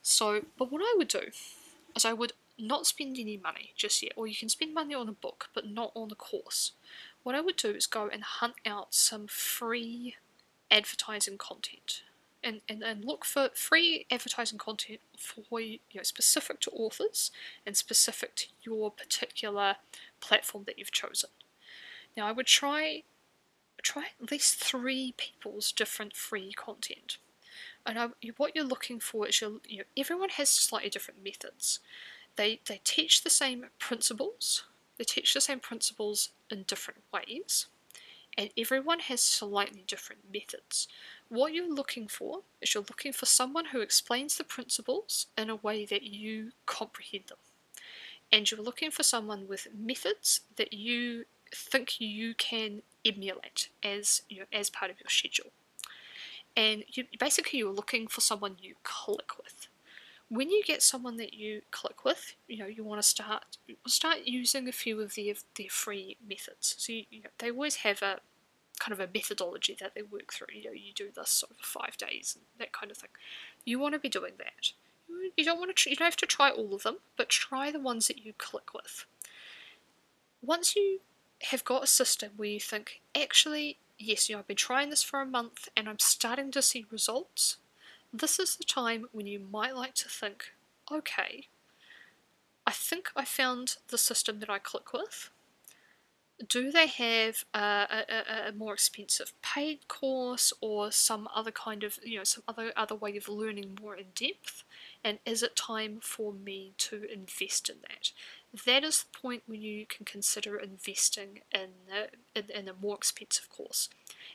So, 0.01 0.41
but 0.57 0.71
what 0.71 0.81
I 0.81 0.93
would 0.97 1.07
do 1.07 1.31
is 1.95 2.05
I 2.05 2.13
would 2.13 2.33
not 2.59 2.87
spend 2.87 3.17
any 3.17 3.37
money 3.37 3.71
just 3.75 4.01
yet, 4.01 4.13
or 4.15 4.27
you 4.27 4.35
can 4.35 4.49
spend 4.49 4.73
money 4.73 4.93
on 4.93 5.07
a 5.07 5.13
book, 5.13 5.49
but 5.53 5.69
not 5.69 5.91
on 5.95 6.11
a 6.11 6.15
course. 6.15 6.73
What 7.27 7.35
I 7.35 7.41
would 7.41 7.57
do 7.57 7.71
is 7.71 7.87
go 7.87 8.07
and 8.07 8.23
hunt 8.23 8.53
out 8.65 8.93
some 8.93 9.27
free 9.27 10.15
advertising 10.71 11.37
content 11.37 12.03
and, 12.41 12.61
and, 12.69 12.81
and 12.81 13.03
look 13.03 13.25
for 13.25 13.49
free 13.53 14.05
advertising 14.09 14.57
content 14.57 15.01
for 15.17 15.59
you 15.59 15.79
know 15.93 16.03
specific 16.03 16.61
to 16.61 16.71
authors 16.71 17.31
and 17.65 17.75
specific 17.75 18.33
to 18.35 18.45
your 18.63 18.91
particular 18.91 19.75
platform 20.21 20.63
that 20.67 20.79
you've 20.79 20.93
chosen. 20.93 21.29
Now 22.15 22.27
I 22.27 22.31
would 22.31 22.45
try 22.45 23.03
try 23.81 24.05
at 24.23 24.31
least 24.31 24.63
three 24.63 25.13
people's 25.17 25.73
different 25.73 26.15
free 26.15 26.53
content. 26.53 27.17
And 27.85 27.99
I, 27.99 28.07
what 28.37 28.55
you're 28.55 28.63
looking 28.63 29.01
for 29.01 29.27
is 29.27 29.41
you 29.41 29.59
know, 29.67 29.83
everyone 29.97 30.29
has 30.29 30.49
slightly 30.49 30.89
different 30.89 31.25
methods. 31.25 31.81
They 32.37 32.61
they 32.65 32.79
teach 32.85 33.25
the 33.25 33.29
same 33.29 33.65
principles. 33.79 34.63
They 34.97 35.03
teach 35.03 35.33
the 35.33 35.41
same 35.41 35.59
principles 35.59 36.29
in 36.51 36.63
different 36.63 37.01
ways, 37.13 37.67
and 38.37 38.49
everyone 38.57 38.99
has 38.99 39.21
slightly 39.21 39.83
different 39.87 40.21
methods. 40.31 40.87
What 41.29 41.53
you're 41.53 41.73
looking 41.73 42.07
for 42.07 42.41
is 42.61 42.73
you're 42.73 42.85
looking 42.87 43.11
for 43.11 43.25
someone 43.25 43.65
who 43.65 43.81
explains 43.81 44.37
the 44.37 44.43
principles 44.43 45.27
in 45.37 45.49
a 45.49 45.55
way 45.55 45.85
that 45.85 46.03
you 46.03 46.51
comprehend 46.65 47.25
them. 47.29 47.37
And 48.31 48.49
you're 48.49 48.61
looking 48.61 48.91
for 48.91 49.03
someone 49.03 49.47
with 49.47 49.67
methods 49.75 50.41
that 50.57 50.73
you 50.73 51.25
think 51.53 51.99
you 51.99 52.33
can 52.35 52.81
emulate 53.05 53.69
as 53.83 54.21
you 54.29 54.39
know, 54.39 54.45
as 54.51 54.69
part 54.69 54.91
of 54.91 54.99
your 54.99 55.09
schedule. 55.09 55.51
And 56.55 56.83
you, 56.89 57.05
basically 57.19 57.59
you're 57.59 57.71
looking 57.71 58.07
for 58.07 58.21
someone 58.21 58.57
you 58.61 58.75
click 58.83 59.31
with. 59.41 59.56
When 60.29 60.49
you 60.49 60.61
get 60.63 60.83
someone 60.83 61.17
that 61.17 61.33
you 61.33 61.61
click 61.71 62.03
with, 62.03 62.35
you 62.47 62.57
know, 62.57 62.65
you 62.65 62.83
want 62.83 63.01
to 63.01 63.07
start 63.07 63.57
start 63.85 64.19
using 64.25 64.67
a 64.67 64.73
few 64.73 64.99
of 64.99 65.15
their, 65.15 65.35
their 65.57 65.69
free 65.69 66.17
methods. 66.27 66.75
So 66.77 66.91
you, 66.91 67.05
you 67.09 67.21
know, 67.21 67.29
they 67.37 67.49
always 67.49 67.77
have 67.77 68.01
a 68.01 68.19
kind 68.79 68.93
of 68.93 68.99
a 68.99 69.09
methodology 69.11 69.75
that 69.79 69.95
they 69.95 70.01
work 70.01 70.33
through. 70.33 70.47
You 70.53 70.65
know, 70.65 70.71
you 70.71 70.93
do 70.93 71.09
this 71.15 71.43
over 71.49 71.59
five 71.61 71.97
days 71.97 72.35
and 72.35 72.45
that 72.59 72.73
kind 72.73 72.91
of 72.91 72.97
thing. 72.97 73.09
You 73.65 73.79
want 73.79 73.93
to 73.93 73.99
be 73.99 74.09
doing 74.09 74.33
that. 74.37 74.71
You 75.37 75.45
don't 75.45 75.59
want 75.59 75.75
to. 75.75 75.89
You 75.89 75.95
don't 75.95 76.05
have 76.05 76.15
to 76.17 76.25
try 76.25 76.49
all 76.49 76.75
of 76.75 76.83
them, 76.83 76.97
but 77.15 77.29
try 77.29 77.71
the 77.71 77.79
ones 77.79 78.07
that 78.07 78.25
you 78.25 78.33
click 78.37 78.73
with. 78.73 79.05
Once 80.41 80.75
you 80.75 80.99
have 81.43 81.63
got 81.63 81.83
a 81.83 81.87
system 81.87 82.31
where 82.35 82.49
you 82.49 82.59
think, 82.59 83.01
actually, 83.15 83.77
yes, 83.97 84.29
you 84.29 84.35
know, 84.35 84.39
I've 84.39 84.47
been 84.47 84.55
trying 84.55 84.89
this 84.89 85.03
for 85.03 85.21
a 85.21 85.25
month 85.25 85.69
and 85.75 85.87
I'm 85.87 85.99
starting 85.99 86.51
to 86.51 86.61
see 86.61 86.85
results. 86.91 87.57
This 88.13 88.39
is 88.39 88.55
the 88.55 88.63
time 88.63 89.07
when 89.11 89.27
you 89.27 89.39
might 89.39 89.75
like 89.75 89.93
to 89.95 90.09
think, 90.09 90.53
okay, 90.91 91.47
I 92.65 92.71
think 92.71 93.09
I 93.15 93.25
found 93.25 93.77
the 93.87 93.97
system 93.97 94.39
that 94.39 94.49
I 94.49 94.59
click 94.59 94.93
with. 94.93 95.29
Do 96.47 96.69
they 96.71 96.87
have 96.87 97.45
a, 97.53 98.05
a, 98.09 98.49
a, 98.49 98.51
more 98.51 98.73
expensive 98.73 99.33
paid 99.41 99.87
course 99.87 100.53
or 100.61 100.91
some 100.91 101.27
other 101.33 101.49
kind 101.49 101.83
of 101.83 101.97
you 102.03 102.19
know 102.19 102.23
some 102.23 102.43
other 102.47 102.71
other 102.75 102.93
way 102.93 103.17
of 103.17 103.27
learning 103.27 103.79
more 103.81 103.95
in 103.95 104.07
depth? 104.13 104.63
And 105.03 105.17
is 105.25 105.41
it 105.41 105.55
time 105.55 105.99
for 105.99 106.33
me 106.33 106.73
to 106.77 107.11
invest 107.11 107.69
in 107.69 107.77
that 107.87 108.11
that 108.65 108.83
is 108.83 109.03
the 109.03 109.19
point 109.19 109.43
when 109.45 109.61
you 109.61 109.85
can 109.85 110.05
consider 110.05 110.57
investing 110.57 111.41
in 111.53 111.69
a, 111.91 112.39
in, 112.39 112.49
in 112.49 112.67
a 112.67 112.73
more 112.73 112.95
expensive 112.95 113.49
course 113.49 113.89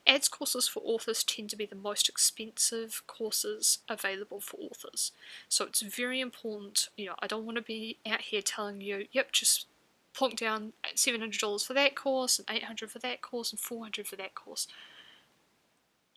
ads 0.07 0.29
courses 0.29 0.69
for 0.69 0.81
authors 0.85 1.23
tend 1.23 1.49
to 1.51 1.57
be 1.57 1.67
the 1.67 1.75
most 1.75 2.09
expensive 2.09 3.03
courses 3.07 3.79
available 3.89 4.41
for 4.41 4.57
authors 4.59 5.13
so 5.49 5.65
it's 5.65 5.83
very 5.83 6.21
important 6.21 6.89
you 6.97 7.07
know 7.07 7.15
i 7.21 7.27
don't 7.27 7.45
want 7.45 7.57
to 7.57 7.63
be 7.63 7.99
out 8.07 8.21
here 8.21 8.43
telling 8.43 8.81
you 8.81 9.07
yep 9.13 9.33
just 9.33 9.67
plonk 10.15 10.37
down 10.37 10.73
$700 10.95 11.67
for 11.67 11.75
that 11.75 11.95
course 11.95 12.39
and 12.39 12.49
800 12.51 12.91
for 12.91 12.99
that 13.01 13.23
course 13.23 13.51
and 13.51 13.61
400 13.61 14.07
for 14.07 14.17
that 14.17 14.35
course. 14.35 14.67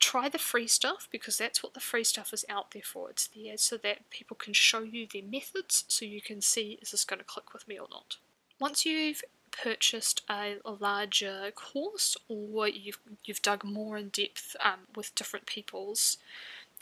Try 0.05 0.29
the 0.29 0.37
free 0.37 0.67
stuff 0.67 1.07
because 1.09 1.39
that's 1.39 1.63
what 1.63 1.73
the 1.73 1.79
free 1.79 2.03
stuff 2.03 2.31
is 2.31 2.45
out 2.47 2.71
there 2.71 2.83
for. 2.83 3.09
It's 3.09 3.27
there 3.35 3.57
so 3.57 3.75
that 3.77 4.07
people 4.11 4.37
can 4.37 4.53
show 4.53 4.83
you 4.83 5.07
their 5.11 5.23
methods 5.23 5.83
so 5.87 6.05
you 6.05 6.21
can 6.21 6.41
see 6.41 6.77
is 6.79 6.91
this 6.91 7.03
going 7.03 7.17
to 7.17 7.25
click 7.25 7.53
with 7.53 7.67
me 7.67 7.79
or 7.79 7.87
not. 7.89 8.17
Once 8.59 8.85
you've 8.85 9.23
purchased 9.49 10.21
a, 10.29 10.57
a 10.63 10.71
larger 10.71 11.51
course 11.55 12.17
or 12.27 12.67
you've, 12.67 12.99
you've 13.23 13.41
dug 13.41 13.63
more 13.63 13.97
in 13.97 14.09
depth 14.09 14.55
um, 14.63 14.81
with 14.95 15.15
different 15.15 15.47
people's 15.47 16.17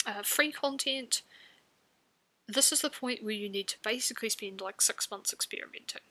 uh, 0.04 0.22
free 0.22 0.52
content, 0.52 1.22
this 2.46 2.72
is 2.72 2.82
the 2.82 2.90
point 2.90 3.24
where 3.24 3.32
you 3.32 3.48
need 3.48 3.68
to 3.68 3.76
basically 3.82 4.28
spend 4.28 4.60
like 4.60 4.82
six 4.82 5.10
months 5.10 5.32
experimenting 5.32 6.02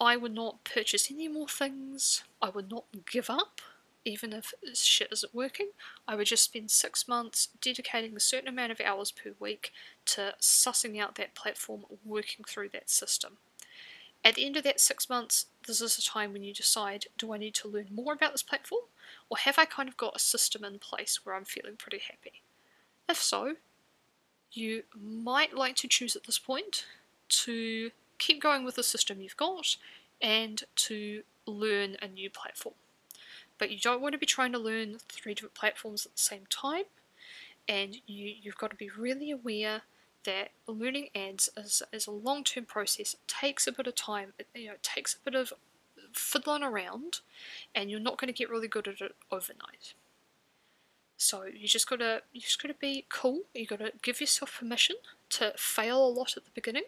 I 0.00 0.16
would 0.16 0.32
not 0.32 0.64
purchase 0.64 1.10
any 1.10 1.28
more 1.28 1.48
things. 1.48 2.22
I 2.40 2.48
would 2.48 2.70
not 2.70 2.84
give 3.10 3.28
up, 3.28 3.60
even 4.04 4.32
if 4.32 4.54
shit 4.74 5.08
isn't 5.12 5.34
working. 5.34 5.70
I 6.08 6.14
would 6.14 6.26
just 6.26 6.44
spend 6.44 6.70
six 6.70 7.06
months 7.06 7.48
dedicating 7.60 8.16
a 8.16 8.20
certain 8.20 8.48
amount 8.48 8.72
of 8.72 8.80
hours 8.80 9.10
per 9.10 9.32
week 9.38 9.72
to 10.06 10.34
sussing 10.40 11.00
out 11.00 11.16
that 11.16 11.34
platform, 11.34 11.84
working 12.04 12.44
through 12.44 12.70
that 12.70 12.90
system. 12.90 13.38
At 14.24 14.34
the 14.34 14.44
end 14.44 14.56
of 14.56 14.64
that 14.64 14.80
six 14.80 15.08
months, 15.08 15.46
this 15.66 15.80
is 15.80 15.98
a 15.98 16.02
time 16.02 16.32
when 16.32 16.42
you 16.42 16.52
decide 16.52 17.06
do 17.16 17.32
I 17.32 17.38
need 17.38 17.54
to 17.54 17.68
learn 17.68 17.88
more 17.90 18.12
about 18.12 18.32
this 18.32 18.42
platform, 18.42 18.82
or 19.28 19.38
have 19.38 19.58
I 19.58 19.64
kind 19.64 19.88
of 19.88 19.96
got 19.96 20.16
a 20.16 20.20
system 20.20 20.64
in 20.64 20.78
place 20.78 21.24
where 21.24 21.34
I'm 21.34 21.44
feeling 21.44 21.76
pretty 21.76 21.98
happy? 21.98 22.42
If 23.08 23.16
so, 23.16 23.56
you 24.52 24.82
might 24.94 25.54
like 25.54 25.76
to 25.76 25.88
choose 25.88 26.16
at 26.16 26.24
this 26.24 26.38
point 26.38 26.84
to 27.28 27.90
keep 28.18 28.42
going 28.42 28.64
with 28.64 28.76
the 28.76 28.82
system 28.82 29.20
you've 29.20 29.36
got 29.36 29.76
and 30.20 30.64
to 30.76 31.22
learn 31.46 31.96
a 32.02 32.08
new 32.08 32.28
platform. 32.28 32.74
But 33.60 33.70
you 33.70 33.78
don't 33.78 34.00
want 34.00 34.14
to 34.14 34.18
be 34.18 34.26
trying 34.26 34.52
to 34.52 34.58
learn 34.58 34.96
three 35.08 35.34
different 35.34 35.54
platforms 35.54 36.06
at 36.06 36.16
the 36.16 36.22
same 36.22 36.46
time, 36.48 36.84
and 37.68 37.94
you, 38.06 38.34
you've 38.42 38.56
got 38.56 38.70
to 38.70 38.76
be 38.76 38.88
really 38.88 39.30
aware 39.30 39.82
that 40.24 40.48
learning 40.66 41.10
ads 41.14 41.50
is, 41.56 41.82
is 41.92 42.06
a 42.06 42.10
long 42.10 42.42
term 42.42 42.64
process. 42.64 43.14
It 43.14 43.20
takes 43.28 43.66
a 43.66 43.72
bit 43.72 43.86
of 43.86 43.94
time, 43.94 44.32
it, 44.38 44.48
you 44.54 44.68
know, 44.68 44.72
it 44.72 44.82
takes 44.82 45.14
a 45.14 45.18
bit 45.22 45.34
of 45.34 45.52
fiddling 46.12 46.62
around, 46.62 47.20
and 47.74 47.90
you're 47.90 48.00
not 48.00 48.18
going 48.18 48.32
to 48.32 48.36
get 48.36 48.50
really 48.50 48.66
good 48.66 48.88
at 48.88 49.02
it 49.02 49.14
overnight. 49.30 49.92
So 51.18 51.44
you 51.44 51.68
just 51.68 51.86
gotta 51.86 52.22
you 52.32 52.40
just 52.40 52.62
gotta 52.62 52.72
be 52.72 53.04
cool. 53.10 53.42
You 53.54 53.66
gotta 53.66 53.92
give 54.00 54.22
yourself 54.22 54.58
permission 54.58 54.96
to 55.28 55.52
fail 55.54 56.02
a 56.02 56.08
lot 56.08 56.34
at 56.38 56.46
the 56.46 56.50
beginning. 56.54 56.84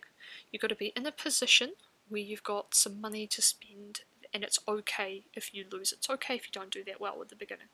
You 0.50 0.58
gotta 0.58 0.74
be 0.74 0.94
in 0.96 1.04
a 1.04 1.12
position 1.12 1.72
where 2.08 2.22
you've 2.22 2.42
got 2.42 2.74
some 2.74 2.98
money 2.98 3.26
to 3.26 3.42
spend, 3.42 4.00
and 4.32 4.42
it's 4.42 4.58
okay 4.66 5.24
if 5.34 5.54
you 5.54 5.64
lose. 5.70 5.92
It's 5.92 6.08
okay 6.10 6.34
if 6.34 6.46
you 6.46 6.52
don't 6.52 6.70
do 6.70 6.84
that 6.84 7.00
well 7.00 7.18
at 7.20 7.28
the 7.28 7.36
beginning. 7.36 7.68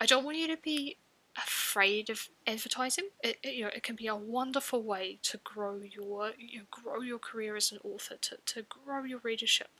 I 0.00 0.06
don't 0.06 0.24
want 0.24 0.36
you 0.36 0.48
to 0.48 0.56
be 0.56 0.98
afraid 1.36 2.10
of 2.10 2.28
advertising. 2.46 3.08
It, 3.22 3.38
it, 3.42 3.54
you 3.54 3.64
know, 3.64 3.70
it 3.74 3.82
can 3.82 3.96
be 3.96 4.06
a 4.06 4.14
wonderful 4.14 4.82
way 4.82 5.18
to 5.22 5.38
grow 5.38 5.80
your 5.82 6.32
you 6.38 6.58
know, 6.58 6.64
grow 6.70 7.00
your 7.00 7.18
career 7.18 7.56
as 7.56 7.72
an 7.72 7.78
author, 7.82 8.16
to, 8.20 8.36
to 8.46 8.62
grow 8.62 9.04
your 9.04 9.20
readership. 9.22 9.70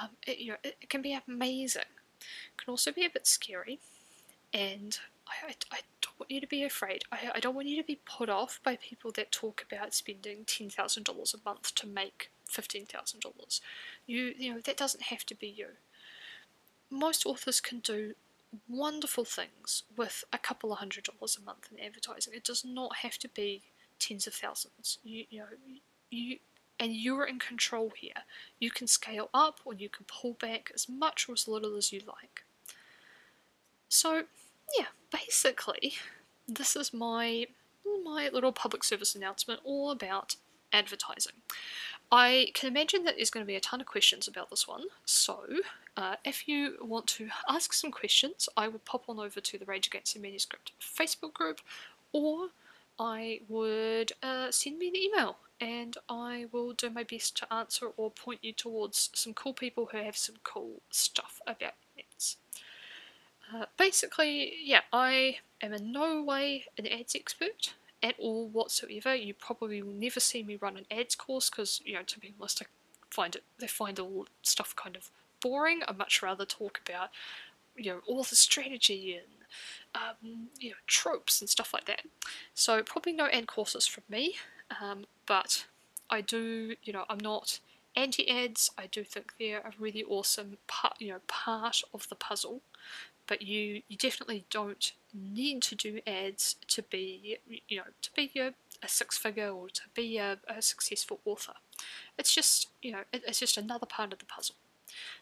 Um, 0.00 0.10
it, 0.26 0.38
you 0.38 0.52
know, 0.52 0.56
it, 0.62 0.76
it, 0.80 0.90
can 0.90 1.02
be 1.02 1.18
amazing. 1.28 1.82
It 2.20 2.56
can 2.64 2.70
also 2.70 2.92
be 2.92 3.04
a 3.04 3.10
bit 3.10 3.26
scary, 3.26 3.78
and 4.52 4.98
I, 5.26 5.48
I, 5.48 5.54
I 5.70 5.78
don't 6.00 6.18
want 6.18 6.30
you 6.30 6.40
to 6.40 6.46
be 6.46 6.64
afraid. 6.64 7.02
I, 7.10 7.30
I 7.34 7.40
don't 7.40 7.54
want 7.54 7.68
you 7.68 7.80
to 7.80 7.86
be 7.86 8.00
put 8.04 8.28
off 8.28 8.60
by 8.62 8.76
people 8.76 9.12
that 9.12 9.32
talk 9.32 9.64
about 9.70 9.94
spending 9.94 10.44
ten 10.46 10.70
thousand 10.70 11.04
dollars 11.04 11.34
a 11.34 11.48
month 11.48 11.74
to 11.76 11.86
make 11.86 12.30
fifteen 12.52 12.86
thousand 12.86 13.20
dollars. 13.20 13.60
You 14.06 14.34
you 14.36 14.54
know 14.54 14.60
that 14.60 14.76
doesn't 14.76 15.04
have 15.04 15.24
to 15.26 15.34
be 15.34 15.48
you. 15.48 15.68
Most 16.90 17.24
authors 17.26 17.60
can 17.60 17.80
do 17.80 18.14
wonderful 18.68 19.24
things 19.24 19.84
with 19.96 20.24
a 20.32 20.38
couple 20.38 20.72
of 20.72 20.78
hundred 20.78 21.04
dollars 21.04 21.38
a 21.40 21.44
month 21.44 21.68
in 21.72 21.84
advertising. 21.84 22.34
It 22.34 22.44
does 22.44 22.64
not 22.64 22.96
have 22.96 23.18
to 23.18 23.28
be 23.28 23.62
tens 23.98 24.26
of 24.26 24.34
thousands. 24.34 24.98
You, 25.02 25.24
you 25.30 25.38
know, 25.40 25.46
you 26.10 26.38
and 26.78 26.94
you're 26.94 27.24
in 27.24 27.38
control 27.38 27.92
here. 27.96 28.24
You 28.58 28.70
can 28.70 28.86
scale 28.86 29.30
up 29.32 29.60
or 29.64 29.72
you 29.72 29.88
can 29.88 30.04
pull 30.06 30.34
back 30.34 30.72
as 30.74 30.88
much 30.88 31.28
or 31.28 31.32
as 31.32 31.46
little 31.46 31.76
as 31.76 31.92
you 31.92 32.00
like. 32.06 32.44
So, 33.88 34.24
yeah, 34.76 34.86
basically, 35.10 35.94
this 36.48 36.76
is 36.76 36.92
my 36.92 37.46
my 38.04 38.30
little 38.32 38.52
public 38.52 38.84
service 38.84 39.14
announcement 39.14 39.60
all 39.64 39.90
about 39.90 40.36
advertising. 40.72 41.34
I 42.12 42.50
can 42.52 42.68
imagine 42.68 43.04
that 43.04 43.16
there's 43.16 43.30
going 43.30 43.44
to 43.44 43.48
be 43.48 43.56
a 43.56 43.60
ton 43.60 43.80
of 43.80 43.86
questions 43.86 44.28
about 44.28 44.50
this 44.50 44.68
one, 44.68 44.84
so 45.06 45.46
uh, 45.96 46.16
if 46.26 46.46
you 46.46 46.76
want 46.82 47.06
to 47.06 47.30
ask 47.48 47.72
some 47.72 47.90
questions, 47.90 48.50
I 48.54 48.68
would 48.68 48.84
pop 48.84 49.04
on 49.08 49.18
over 49.18 49.40
to 49.40 49.58
the 49.58 49.64
Rage 49.64 49.86
Against 49.86 50.12
the 50.12 50.20
Manuscript 50.20 50.72
Facebook 50.78 51.32
group, 51.32 51.62
or 52.12 52.48
I 52.98 53.40
would 53.48 54.12
uh, 54.22 54.50
send 54.50 54.78
me 54.78 54.88
an 54.88 54.96
email 54.96 55.38
and 55.58 55.96
I 56.08 56.46
will 56.52 56.72
do 56.72 56.90
my 56.90 57.04
best 57.04 57.36
to 57.38 57.52
answer 57.52 57.86
or 57.96 58.10
point 58.10 58.40
you 58.42 58.52
towards 58.52 59.10
some 59.14 59.32
cool 59.32 59.54
people 59.54 59.88
who 59.90 59.98
have 59.98 60.16
some 60.16 60.36
cool 60.44 60.82
stuff 60.90 61.40
about 61.46 61.74
ads. 61.98 62.36
Uh, 63.54 63.66
basically, 63.78 64.54
yeah, 64.62 64.80
I 64.92 65.38
am 65.62 65.72
in 65.72 65.92
no 65.92 66.22
way 66.22 66.66
an 66.76 66.86
ads 66.86 67.14
expert 67.14 67.74
at 68.02 68.14
all 68.18 68.48
whatsoever. 68.48 69.14
You 69.14 69.34
probably 69.34 69.82
will 69.82 69.92
never 69.92 70.20
see 70.20 70.42
me 70.42 70.56
run 70.56 70.76
an 70.76 70.86
ads 70.90 71.14
course 71.14 71.50
because, 71.50 71.80
you 71.84 71.94
know, 71.94 72.02
to 72.02 72.18
be 72.18 72.34
honest, 72.38 72.62
I 72.62 72.66
find 73.10 73.34
it, 73.36 73.44
they 73.58 73.66
find 73.66 73.98
all 73.98 74.26
stuff 74.42 74.74
kind 74.74 74.96
of 74.96 75.10
boring. 75.40 75.80
I'd 75.86 75.98
much 75.98 76.22
rather 76.22 76.44
talk 76.44 76.80
about, 76.86 77.10
you 77.76 77.92
know, 77.92 78.00
all 78.06 78.22
the 78.22 78.36
strategy 78.36 79.14
and, 79.14 79.26
um, 79.94 80.48
you 80.58 80.70
know, 80.70 80.76
tropes 80.86 81.40
and 81.40 81.48
stuff 81.48 81.72
like 81.74 81.84
that. 81.86 82.02
So 82.54 82.82
probably 82.82 83.12
no 83.12 83.26
ad 83.26 83.46
courses 83.46 83.86
from 83.86 84.04
me, 84.08 84.36
um, 84.80 85.04
but 85.26 85.66
I 86.10 86.20
do, 86.20 86.76
you 86.82 86.92
know, 86.92 87.04
I'm 87.08 87.20
not 87.20 87.60
anti-ads. 87.94 88.70
I 88.78 88.86
do 88.86 89.04
think 89.04 89.34
they're 89.38 89.58
a 89.58 89.72
really 89.78 90.04
awesome 90.04 90.56
part, 90.66 90.94
you 90.98 91.08
know, 91.08 91.20
part 91.26 91.82
of 91.92 92.08
the 92.08 92.14
puzzle. 92.14 92.60
But 93.26 93.42
you, 93.42 93.82
you 93.88 93.96
definitely 93.96 94.44
don't 94.50 94.92
need 95.14 95.62
to 95.62 95.74
do 95.74 96.00
ads 96.06 96.56
to 96.68 96.82
be, 96.82 97.38
you 97.68 97.76
know, 97.76 97.84
to 98.02 98.10
be 98.14 98.30
a, 98.36 98.54
a 98.82 98.88
six-figure 98.88 99.48
or 99.48 99.68
to 99.68 99.82
be 99.94 100.18
a, 100.18 100.38
a 100.48 100.60
successful 100.60 101.20
author. 101.24 101.54
It's 102.18 102.34
just, 102.34 102.68
you 102.82 102.92
know, 102.92 103.04
it, 103.12 103.22
it's 103.26 103.40
just 103.40 103.56
another 103.56 103.86
part 103.86 104.12
of 104.12 104.18
the 104.18 104.24
puzzle. 104.24 104.56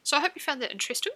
So 0.03 0.17
I 0.17 0.21
hope 0.21 0.31
you 0.35 0.41
found 0.41 0.61
that 0.61 0.71
interesting. 0.71 1.13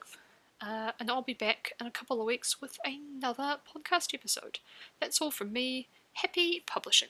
Uh, 0.62 0.92
and 1.00 1.12
I'll 1.12 1.22
be 1.22 1.34
back 1.34 1.74
in 1.82 1.88
a 1.88 1.92
couple 1.92 2.20
of 2.20 2.26
weeks 2.26 2.62
with 2.62 2.78
another 2.86 3.58
podcast 3.68 4.14
episode. 4.14 4.60
That's 5.02 5.20
all 5.20 5.32
from 5.32 5.52
me. 5.52 5.88
Happy 6.14 6.64
publishing. 6.66 7.10